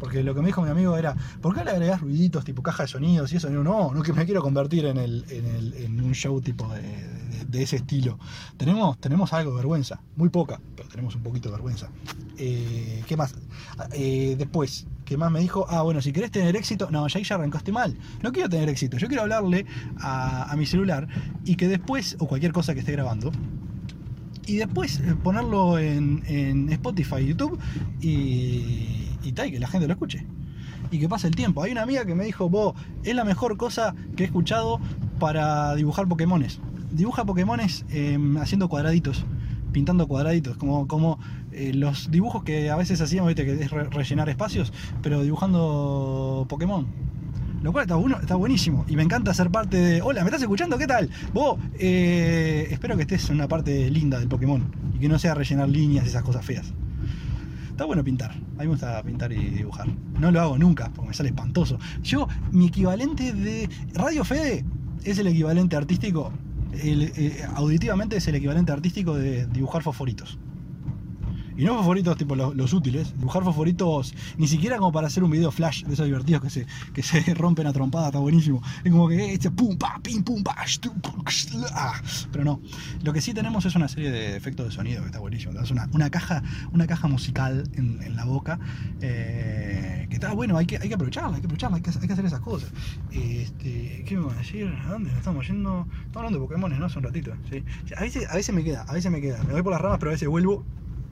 Porque 0.00 0.24
lo 0.24 0.34
que 0.34 0.40
me 0.40 0.48
dijo 0.48 0.62
mi 0.62 0.70
amigo 0.70 0.96
era, 0.96 1.14
¿por 1.40 1.54
qué 1.54 1.64
le 1.64 1.70
agregás 1.70 2.00
ruiditos 2.00 2.44
tipo 2.44 2.62
caja 2.62 2.82
de 2.82 2.88
sonidos 2.88 3.32
y 3.32 3.36
eso? 3.36 3.48
no, 3.50 3.62
no, 3.62 4.02
que 4.02 4.12
me 4.12 4.24
quiero 4.24 4.42
convertir 4.42 4.86
en, 4.86 4.96
el, 4.96 5.24
en, 5.28 5.46
el, 5.46 5.74
en 5.74 6.00
un 6.02 6.12
show 6.12 6.40
tipo 6.40 6.68
de, 6.72 7.62
ese 7.62 7.76
estilo. 7.76 8.18
Tenemos, 8.56 8.98
tenemos 8.98 9.32
algo 9.32 9.50
de 9.50 9.56
vergüenza, 9.58 10.00
muy 10.16 10.30
poca, 10.30 10.60
pero 10.74 10.88
tenemos 10.88 11.14
un 11.14 11.22
poquito 11.22 11.48
de 11.50 11.52
vergüenza. 11.52 11.88
Eh, 12.38 13.04
¿Qué 13.06 13.16
más? 13.16 13.34
después, 13.90 14.86
¿Qué 15.10 15.16
más 15.16 15.32
me 15.32 15.40
dijo? 15.40 15.66
Ah, 15.68 15.82
bueno, 15.82 16.00
si 16.00 16.12
querés 16.12 16.30
tener 16.30 16.54
éxito, 16.54 16.88
no, 16.88 17.08
ya 17.08 17.18
ahí 17.18 17.24
ya 17.24 17.34
arrancaste 17.34 17.72
mal. 17.72 17.98
No 18.22 18.30
quiero 18.30 18.48
tener 18.48 18.68
éxito, 18.68 18.96
yo 18.96 19.08
quiero 19.08 19.22
hablarle 19.22 19.66
a, 19.98 20.54
mi 20.56 20.66
celular 20.66 21.08
y 21.44 21.56
que 21.56 21.66
después, 21.66 22.14
o 22.20 22.28
cualquier 22.28 22.52
cosa 22.52 22.74
que 22.74 22.78
esté 22.78 22.92
grabando, 22.92 23.32
y 24.46 24.58
después 24.58 25.00
eh, 25.00 25.16
ponerlo 25.20 25.80
en, 25.80 26.68
Spotify, 26.70 27.26
YouTube 27.26 27.58
y, 28.00 28.99
y 29.22 29.32
tal, 29.32 29.50
que 29.50 29.58
la 29.60 29.68
gente 29.68 29.86
lo 29.86 29.92
escuche. 29.92 30.26
y 30.90 30.98
que 30.98 31.08
pase 31.08 31.28
el 31.28 31.36
tiempo. 31.36 31.62
Hay 31.62 31.70
una 31.72 31.82
amiga 31.82 32.04
que 32.04 32.14
me 32.14 32.24
dijo, 32.24 32.48
vos, 32.48 32.74
es 33.04 33.14
la 33.14 33.24
mejor 33.24 33.56
cosa 33.56 33.94
que 34.16 34.24
he 34.24 34.26
escuchado 34.26 34.80
para 35.20 35.74
dibujar 35.76 36.08
Pokémones. 36.08 36.60
Dibuja 36.90 37.24
Pokémones 37.24 37.84
em, 37.90 38.36
haciendo 38.38 38.68
cuadraditos, 38.68 39.24
pintando 39.72 40.08
cuadraditos, 40.08 40.56
como, 40.56 40.88
como 40.88 41.18
eh, 41.52 41.72
los 41.74 42.10
dibujos 42.10 42.42
que 42.42 42.70
a 42.70 42.76
veces 42.76 43.00
hacíamos, 43.00 43.28
¿viste? 43.28 43.44
que 43.44 43.62
es 43.62 43.70
re- 43.70 43.84
rellenar 43.90 44.28
espacios, 44.28 44.72
pero 45.02 45.22
dibujando 45.22 46.46
Pokémon. 46.48 46.86
Lo 47.62 47.72
cual 47.72 47.82
está, 47.84 47.94
bueno, 47.96 48.18
está 48.18 48.34
buenísimo. 48.36 48.84
Y 48.88 48.96
me 48.96 49.02
encanta 49.02 49.34
ser 49.34 49.50
parte 49.50 49.76
de. 49.76 50.00
Hola, 50.02 50.22
¿me 50.22 50.28
estás 50.28 50.40
escuchando? 50.40 50.78
¿Qué 50.78 50.86
tal? 50.86 51.10
Vos, 51.34 51.58
eh, 51.78 52.66
espero 52.70 52.96
que 52.96 53.02
estés 53.02 53.28
en 53.28 53.36
una 53.36 53.48
parte 53.48 53.90
linda 53.90 54.18
del 54.18 54.28
Pokémon. 54.28 54.64
Y 54.94 54.98
que 54.98 55.08
no 55.08 55.18
sea 55.18 55.34
rellenar 55.34 55.68
líneas 55.68 56.06
y 56.06 56.08
esas 56.08 56.22
cosas 56.22 56.44
feas. 56.44 56.72
Está 57.80 57.86
bueno 57.86 58.04
pintar. 58.04 58.32
A 58.32 58.34
mí 58.34 58.44
me 58.58 58.66
gusta 58.66 59.02
pintar 59.02 59.32
y 59.32 59.36
dibujar. 59.36 59.86
No 60.18 60.30
lo 60.30 60.38
hago 60.38 60.58
nunca, 60.58 60.90
porque 60.94 61.08
me 61.08 61.14
sale 61.14 61.30
espantoso. 61.30 61.78
Yo, 62.02 62.28
mi 62.52 62.66
equivalente 62.66 63.32
de. 63.32 63.70
Radio 63.94 64.22
Fede 64.22 64.66
es 65.02 65.18
el 65.18 65.28
equivalente 65.28 65.76
artístico. 65.76 66.30
eh, 66.74 67.42
auditivamente 67.54 68.18
es 68.18 68.28
el 68.28 68.34
equivalente 68.34 68.70
artístico 68.70 69.16
de 69.16 69.46
dibujar 69.46 69.82
fosforitos. 69.82 70.38
Y 71.60 71.64
no 71.66 71.76
fosforitos 71.76 72.16
tipo 72.16 72.34
los, 72.34 72.56
los 72.56 72.72
útiles, 72.72 73.12
dibujar 73.18 73.44
fosforitos 73.44 74.14
ni 74.38 74.48
siquiera 74.48 74.78
como 74.78 74.92
para 74.92 75.08
hacer 75.08 75.22
un 75.22 75.30
video 75.30 75.50
flash 75.50 75.84
de 75.84 75.92
esos 75.92 76.06
divertidos 76.06 76.42
que 76.42 76.48
se, 76.48 76.66
que 76.94 77.02
se 77.02 77.34
rompen 77.34 77.66
a 77.66 77.72
trompada, 77.74 78.06
está 78.06 78.18
buenísimo. 78.18 78.62
Es 78.82 78.90
como 78.90 79.06
que 79.06 79.34
este 79.34 79.50
pum 79.50 79.76
pa, 79.76 80.00
pim 80.02 80.22
pum 80.24 80.42
pa, 80.42 80.64
shtu, 80.64 80.90
pum, 81.02 81.22
ah. 81.74 82.00
pero 82.32 82.44
no. 82.44 82.62
Lo 83.02 83.12
que 83.12 83.20
sí 83.20 83.34
tenemos 83.34 83.66
es 83.66 83.74
una 83.74 83.88
serie 83.88 84.10
de 84.10 84.38
efectos 84.38 84.68
de 84.68 84.72
sonido 84.72 85.02
que 85.02 85.08
está 85.08 85.18
buenísimo. 85.18 85.60
Es 85.60 85.70
una, 85.70 85.86
una 85.92 86.08
caja, 86.08 86.42
una 86.72 86.86
caja 86.86 87.08
musical 87.08 87.68
en, 87.74 88.02
en 88.02 88.16
la 88.16 88.24
boca 88.24 88.58
eh, 89.02 90.06
que 90.08 90.14
está 90.14 90.32
bueno, 90.32 90.56
hay 90.56 90.64
que, 90.64 90.78
hay 90.78 90.88
que 90.88 90.94
aprovecharla, 90.94 91.34
hay 91.34 91.42
que 91.42 91.46
aprovecharla, 91.46 91.76
hay 91.76 91.82
que, 91.82 91.90
hay 91.90 92.06
que 92.06 92.12
hacer 92.14 92.24
esas 92.24 92.40
cosas. 92.40 92.72
Este, 93.10 94.02
¿Qué 94.06 94.16
me 94.16 94.24
van 94.24 94.36
a 94.36 94.38
decir? 94.38 94.66
¿A 94.86 94.92
dónde 94.92 95.10
estamos 95.10 95.46
yendo? 95.46 95.86
Estamos 96.06 96.16
hablando 96.16 96.38
de 96.38 96.46
Pokémon, 96.46 96.78
¿no? 96.78 96.86
Hace 96.86 96.98
un 96.98 97.04
ratito. 97.04 97.34
¿sí? 97.50 97.62
A, 97.94 98.00
veces, 98.00 98.26
a 98.30 98.34
veces 98.34 98.54
me 98.54 98.64
queda, 98.64 98.86
a 98.88 98.94
veces 98.94 99.12
me 99.12 99.20
queda. 99.20 99.42
Me 99.44 99.52
voy 99.52 99.62
por 99.62 99.72
las 99.72 99.80
ramas, 99.82 99.98
pero 99.98 100.10
a 100.10 100.14
veces 100.14 100.26
vuelvo 100.26 100.64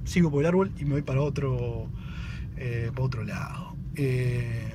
sigo 0.08 0.30
por 0.30 0.40
el 0.40 0.46
árbol 0.46 0.72
y 0.78 0.84
me 0.84 0.92
voy 0.92 1.02
para 1.02 1.20
otro 1.20 1.86
eh, 2.56 2.90
para 2.92 3.04
otro 3.04 3.24
lado. 3.24 3.76
Eh, 3.94 4.74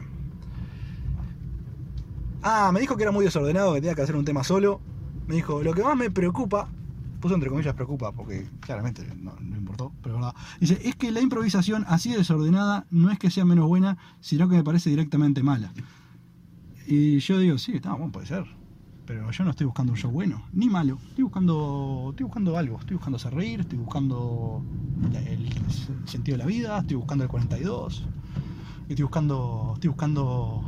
Ah, 2.45 2.71
me 2.73 2.81
dijo 2.81 2.97
que 2.97 3.03
era 3.03 3.11
muy 3.13 3.23
desordenado, 3.23 3.73
que 3.73 3.79
tenía 3.79 3.95
que 3.95 4.01
hacer 4.01 4.17
un 4.17 4.25
tema 4.25 4.43
solo. 4.43 4.81
Me 5.27 5.35
dijo, 5.35 5.63
lo 5.63 5.73
que 5.73 5.81
más 5.81 5.95
me 5.95 6.11
preocupa, 6.11 6.67
puso 7.21 7.35
entre 7.35 7.49
comillas 7.49 7.73
preocupa, 7.73 8.11
porque 8.11 8.49
claramente 8.59 9.07
no, 9.15 9.33
no 9.39 9.55
importó, 9.55 9.93
pero 10.03 10.15
es 10.15 10.21
verdad. 10.21 10.35
Dice, 10.59 10.81
es 10.83 10.95
que 10.97 11.09
la 11.11 11.21
improvisación 11.21 11.85
así 11.87 12.11
de 12.11 12.17
desordenada 12.17 12.85
no 12.91 13.09
es 13.11 13.17
que 13.17 13.31
sea 13.31 13.45
menos 13.45 13.65
buena, 13.65 13.97
sino 14.19 14.49
que 14.49 14.57
me 14.57 14.63
parece 14.63 14.89
directamente 14.89 15.41
mala. 15.41 15.71
Y 16.85 17.19
yo 17.19 17.39
digo, 17.39 17.57
sí, 17.57 17.77
está 17.77 17.93
bueno, 17.93 18.11
puede 18.11 18.27
ser. 18.27 18.45
Pero 19.05 19.29
yo 19.31 19.43
no 19.43 19.51
estoy 19.51 19.65
buscando 19.65 19.91
un 19.91 19.97
show 19.97 20.11
bueno, 20.11 20.43
ni 20.53 20.69
malo. 20.69 20.97
Estoy 21.09 21.25
buscando, 21.25 22.07
estoy 22.11 22.23
buscando 22.23 22.57
algo. 22.57 22.79
Estoy 22.79 22.95
buscando 22.95 23.17
hacer 23.17 23.33
reír, 23.33 23.61
estoy 23.61 23.77
buscando 23.77 24.63
el, 25.13 25.49
sentido 26.05 26.37
de 26.37 26.43
la 26.43 26.47
vida, 26.47 26.79
estoy 26.79 26.95
buscando 26.95 27.23
el 27.25 27.29
42. 27.29 28.05
Estoy 28.87 29.03
buscando, 29.03 29.71
estoy 29.75 29.89
buscando... 29.89 30.63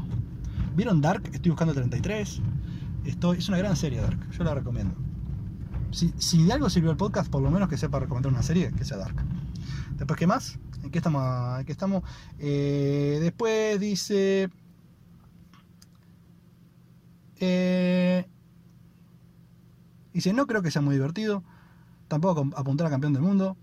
¿Vieron 0.76 1.00
Dark? 1.00 1.30
Estoy 1.32 1.52
buscando 1.52 1.72
el 1.72 1.78
33. 1.78 2.42
Estoy, 3.06 3.38
es 3.38 3.48
una 3.48 3.58
gran 3.58 3.76
serie 3.78 4.02
Dark, 4.02 4.20
yo 4.32 4.44
la 4.44 4.54
recomiendo. 4.54 4.96
Si, 5.92 6.14
si 6.18 6.44
de 6.44 6.52
algo 6.52 6.70
sirvió 6.70 6.92
el 6.92 6.98
podcast, 6.98 7.30
por 7.32 7.42
lo 7.42 7.50
menos 7.52 7.70
que 7.70 7.78
sepa 7.78 8.00
recomendar 8.00 8.34
una 8.34 8.44
serie, 8.44 8.74
que 8.74 8.84
sea 8.84 8.98
Dark. 8.98 9.16
Después, 9.98 10.20
¿qué 10.20 10.28
más? 10.28 10.60
¿En 10.84 10.92
qué 10.92 10.98
estamos? 10.98 11.60
¿En 11.60 11.66
qué 11.66 11.72
estamos? 11.72 12.04
Eh, 12.40 13.20
después 13.22 13.80
dice... 13.80 14.50
Eh, 17.40 18.26
dice, 20.14 20.34
no 20.34 20.48
creo 20.48 20.62
que 20.62 20.72
sea 20.72 20.82
muy 20.82 20.96
divertido, 20.96 21.44
tampoco 22.08 22.50
apuntar 22.56 22.88
a 22.88 22.90
campeón 22.90 23.14
del 23.14 23.22
mundo, 23.22 23.58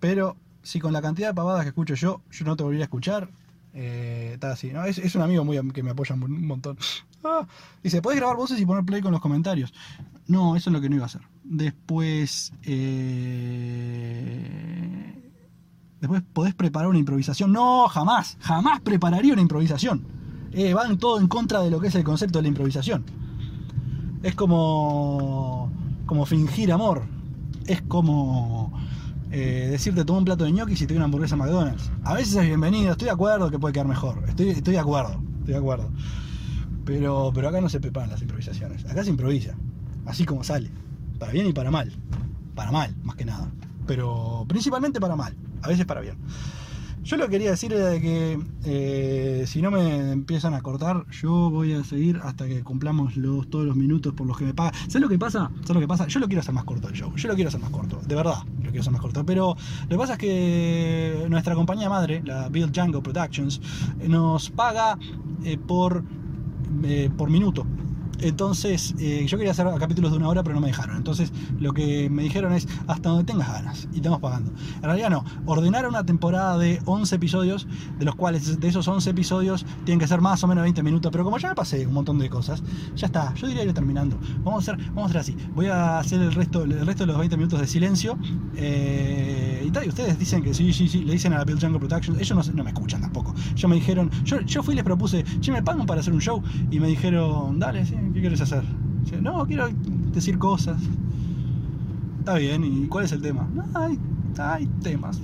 pero 0.00 0.36
si 0.62 0.80
con 0.80 0.92
la 0.92 1.02
cantidad 1.02 1.28
de 1.28 1.34
pavadas 1.34 1.62
que 1.62 1.68
escucho 1.68 1.94
yo, 1.94 2.22
yo 2.30 2.44
no 2.44 2.56
te 2.56 2.62
volvería 2.62 2.84
a 2.84 2.86
escuchar, 2.86 3.30
eh, 3.74 4.30
está 4.34 4.52
así, 4.52 4.72
¿no? 4.72 4.84
Es, 4.84 5.14
un 5.14 5.22
amigo 5.22 5.44
muy 5.44 5.58
que 5.72 5.82
me 5.82 5.90
apoya 5.90 6.14
un 6.14 6.22
un 6.24 6.46
montón. 6.46 6.76
Ah, 7.24 7.46
dice, 7.84 8.02
¿podés 8.02 8.18
grabar 8.18 8.36
voces 8.36 8.60
y 8.60 8.66
poner 8.66 8.84
play 8.84 9.00
con 9.00 9.12
los 9.12 9.20
comentarios? 9.20 9.72
No, 10.26 10.56
eso 10.56 10.70
es 10.70 10.74
lo 10.74 10.80
que 10.80 10.88
no 10.88 10.96
iba 10.96 11.04
a 11.04 11.06
hacer. 11.06 11.22
Después... 11.44 12.52
eh, 12.64 14.12
Después 16.02 16.20
podés 16.32 16.52
preparar 16.54 16.88
una 16.88 16.98
improvisación. 16.98 17.52
No, 17.52 17.86
jamás, 17.86 18.36
jamás 18.40 18.80
prepararía 18.80 19.34
una 19.34 19.42
improvisación. 19.42 20.04
Eh, 20.52 20.74
van 20.74 20.98
todo 20.98 21.18
en 21.18 21.28
contra 21.28 21.60
de 21.62 21.70
lo 21.70 21.80
que 21.80 21.88
es 21.88 21.94
el 21.94 22.04
concepto 22.04 22.38
de 22.38 22.42
la 22.42 22.48
improvisación. 22.48 23.04
Es 24.22 24.34
como, 24.34 25.70
como 26.06 26.26
fingir 26.26 26.72
amor. 26.72 27.04
Es 27.66 27.82
como 27.82 28.72
eh, 29.30 29.68
decirte 29.70 30.04
toma 30.04 30.18
un 30.18 30.24
plato 30.26 30.44
de 30.44 30.52
ñoquis 30.52 30.82
y 30.82 30.86
te 30.86 30.94
una 30.94 31.06
hamburguesa 31.06 31.36
McDonald's. 31.36 31.90
A 32.04 32.14
veces 32.14 32.36
es 32.36 32.46
bienvenido, 32.46 32.92
estoy 32.92 33.06
de 33.06 33.12
acuerdo 33.12 33.50
que 33.50 33.58
puede 33.58 33.72
quedar 33.72 33.88
mejor. 33.88 34.22
Estoy, 34.28 34.50
estoy 34.50 34.74
de 34.74 34.80
acuerdo, 34.80 35.20
estoy 35.38 35.54
de 35.54 35.58
acuerdo. 35.58 35.90
Pero, 36.84 37.32
pero 37.34 37.48
acá 37.48 37.60
no 37.60 37.68
se 37.68 37.80
preparan 37.80 38.10
las 38.10 38.20
improvisaciones. 38.20 38.84
Acá 38.84 39.04
se 39.04 39.10
improvisa. 39.10 39.54
Así 40.04 40.24
como 40.24 40.44
sale. 40.44 40.70
Para 41.18 41.32
bien 41.32 41.46
y 41.46 41.52
para 41.52 41.70
mal. 41.70 41.92
Para 42.54 42.72
mal, 42.72 42.94
más 43.02 43.16
que 43.16 43.24
nada. 43.24 43.50
Pero 43.86 44.44
principalmente 44.48 45.00
para 45.00 45.16
mal. 45.16 45.34
A 45.62 45.68
veces 45.68 45.86
para 45.86 46.00
bien. 46.00 46.16
Yo 47.04 47.16
lo 47.16 47.24
que 47.24 47.32
quería 47.32 47.50
decir 47.50 47.72
era 47.72 47.88
de 47.88 48.00
que 48.00 48.38
eh, 48.64 49.44
si 49.46 49.60
no 49.60 49.72
me 49.72 50.12
empiezan 50.12 50.54
a 50.54 50.60
cortar, 50.62 51.04
yo 51.10 51.50
voy 51.50 51.72
a 51.72 51.82
seguir 51.82 52.20
hasta 52.22 52.46
que 52.46 52.62
cumplamos 52.62 53.16
los, 53.16 53.50
todos 53.50 53.66
los 53.66 53.74
minutos 53.74 54.14
por 54.14 54.26
los 54.26 54.38
que 54.38 54.44
me 54.44 54.54
pagan. 54.54 54.72
¿Sabes 54.86 55.00
lo 55.02 55.08
que 55.08 55.18
pasa? 55.18 55.50
¿Sabes 55.62 55.74
lo 55.74 55.80
que 55.80 55.88
pasa? 55.88 56.06
Yo 56.06 56.20
lo 56.20 56.26
quiero 56.26 56.40
hacer 56.40 56.54
más 56.54 56.64
corto 56.64 56.88
el 56.88 56.94
show. 56.94 57.12
Yo 57.16 57.28
lo 57.28 57.34
quiero 57.34 57.48
hacer 57.48 57.60
más 57.60 57.70
corto. 57.70 58.00
De 58.06 58.14
verdad, 58.14 58.44
lo 58.58 58.70
quiero 58.70 58.80
hacer 58.80 58.92
más 58.92 59.02
corto. 59.02 59.26
Pero 59.26 59.56
lo 59.82 59.88
que 59.88 59.98
pasa 59.98 60.12
es 60.12 60.18
que 60.20 61.26
nuestra 61.28 61.56
compañía 61.56 61.88
madre, 61.88 62.22
la 62.24 62.48
Bill 62.48 62.70
Django 62.70 63.02
Productions, 63.02 63.60
nos 64.06 64.50
paga 64.50 64.96
eh, 65.44 65.58
por, 65.58 66.04
eh, 66.84 67.10
por 67.16 67.30
minuto. 67.30 67.66
Entonces, 68.22 68.94
eh, 68.98 69.24
yo 69.26 69.36
quería 69.36 69.50
hacer 69.50 69.66
capítulos 69.78 70.12
de 70.12 70.18
una 70.18 70.28
hora, 70.28 70.42
pero 70.42 70.54
no 70.54 70.60
me 70.60 70.68
dejaron. 70.68 70.96
Entonces, 70.96 71.32
lo 71.58 71.72
que 71.72 72.08
me 72.08 72.22
dijeron 72.22 72.52
es 72.52 72.68
hasta 72.86 73.08
donde 73.08 73.24
tengas 73.24 73.52
ganas. 73.52 73.88
Y 73.92 73.96
estamos 73.96 74.20
pagando. 74.20 74.52
En 74.76 74.82
realidad 74.82 75.10
no. 75.10 75.24
Ordenaron 75.46 75.90
una 75.90 76.04
temporada 76.04 76.58
de 76.58 76.80
11 76.84 77.16
episodios, 77.16 77.66
de 77.98 78.04
los 78.04 78.14
cuales 78.14 78.60
de 78.60 78.68
esos 78.68 78.86
11 78.86 79.10
episodios 79.10 79.66
tienen 79.84 79.98
que 79.98 80.06
ser 80.06 80.20
más 80.20 80.42
o 80.44 80.46
menos 80.46 80.62
20 80.62 80.82
minutos. 80.82 81.10
Pero 81.10 81.24
como 81.24 81.38
ya 81.38 81.48
me 81.48 81.54
pasé 81.54 81.86
un 81.86 81.94
montón 81.94 82.18
de 82.18 82.30
cosas, 82.30 82.62
ya 82.94 83.06
está. 83.06 83.34
Yo 83.34 83.46
diría 83.46 83.64
ir 83.64 83.72
terminando. 83.72 84.18
Vamos 84.44 84.68
a 84.68 84.72
hacer, 84.72 84.86
vamos 84.88 85.04
a 85.14 85.18
hacer 85.18 85.20
así. 85.20 85.36
Voy 85.54 85.66
a 85.66 85.98
hacer 85.98 86.20
el 86.20 86.32
resto, 86.32 86.62
el 86.62 86.86
resto 86.86 87.04
de 87.04 87.08
los 87.08 87.18
20 87.18 87.36
minutos 87.36 87.60
de 87.60 87.66
silencio. 87.66 88.18
Eh, 88.54 89.64
y 89.66 89.70
tal, 89.70 89.88
ustedes 89.88 90.18
dicen 90.18 90.42
que 90.42 90.54
sí, 90.54 90.72
sí, 90.72 90.88
sí. 90.88 91.04
Le 91.04 91.12
dicen 91.12 91.32
a 91.32 91.38
la 91.38 91.44
Bill 91.44 91.58
Jungle 91.60 91.80
Productions. 91.80 92.20
Ellos 92.20 92.48
no, 92.48 92.54
no 92.54 92.64
me 92.64 92.70
escuchan 92.70 93.00
tampoco. 93.00 93.34
Yo 93.54 93.68
me 93.68 93.76
dijeron, 93.76 94.10
yo, 94.24 94.40
yo 94.40 94.62
fui 94.62 94.74
y 94.74 94.76
les 94.76 94.84
propuse, 94.84 95.24
che, 95.40 95.52
me 95.52 95.62
pagan 95.62 95.86
para 95.86 96.00
hacer 96.00 96.12
un 96.12 96.20
show. 96.20 96.42
Y 96.70 96.80
me 96.80 96.88
dijeron, 96.88 97.58
dale, 97.58 97.84
sí, 97.84 97.94
¿qué 98.12 98.20
quieres 98.20 98.40
hacer? 98.40 98.62
No, 99.20 99.46
quiero 99.46 99.68
decir 100.12 100.38
cosas. 100.38 100.80
Está 102.20 102.34
bien, 102.34 102.64
¿y 102.64 102.86
cuál 102.86 103.04
es 103.04 103.12
el 103.12 103.20
tema? 103.20 103.46
No, 103.52 103.64
hay, 103.74 103.98
hay 104.38 104.66
temas. 104.82 105.20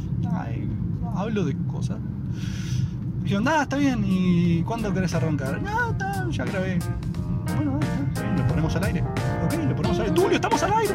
Hablo 1.14 1.44
de 1.44 1.56
cosas. 1.66 1.98
Dijeron, 3.22 3.44
nada, 3.44 3.62
está 3.62 3.76
bien, 3.76 4.04
¿y 4.06 4.62
cuándo 4.62 4.92
querés 4.92 5.14
arrancar? 5.14 5.60
No, 5.62 6.30
ya 6.30 6.44
grabé. 6.44 6.78
Bueno, 7.56 7.78
está 8.08 8.22
bien, 8.22 8.36
lo 8.36 8.46
ponemos 8.46 8.76
al 8.76 8.84
aire. 8.84 9.00
Ok, 9.44 9.54
lo 9.68 9.76
ponemos 9.76 9.98
al 9.98 10.04
aire. 10.06 10.14
Tulio, 10.14 10.36
estamos 10.36 10.62
al 10.62 10.72
aire. 10.74 10.94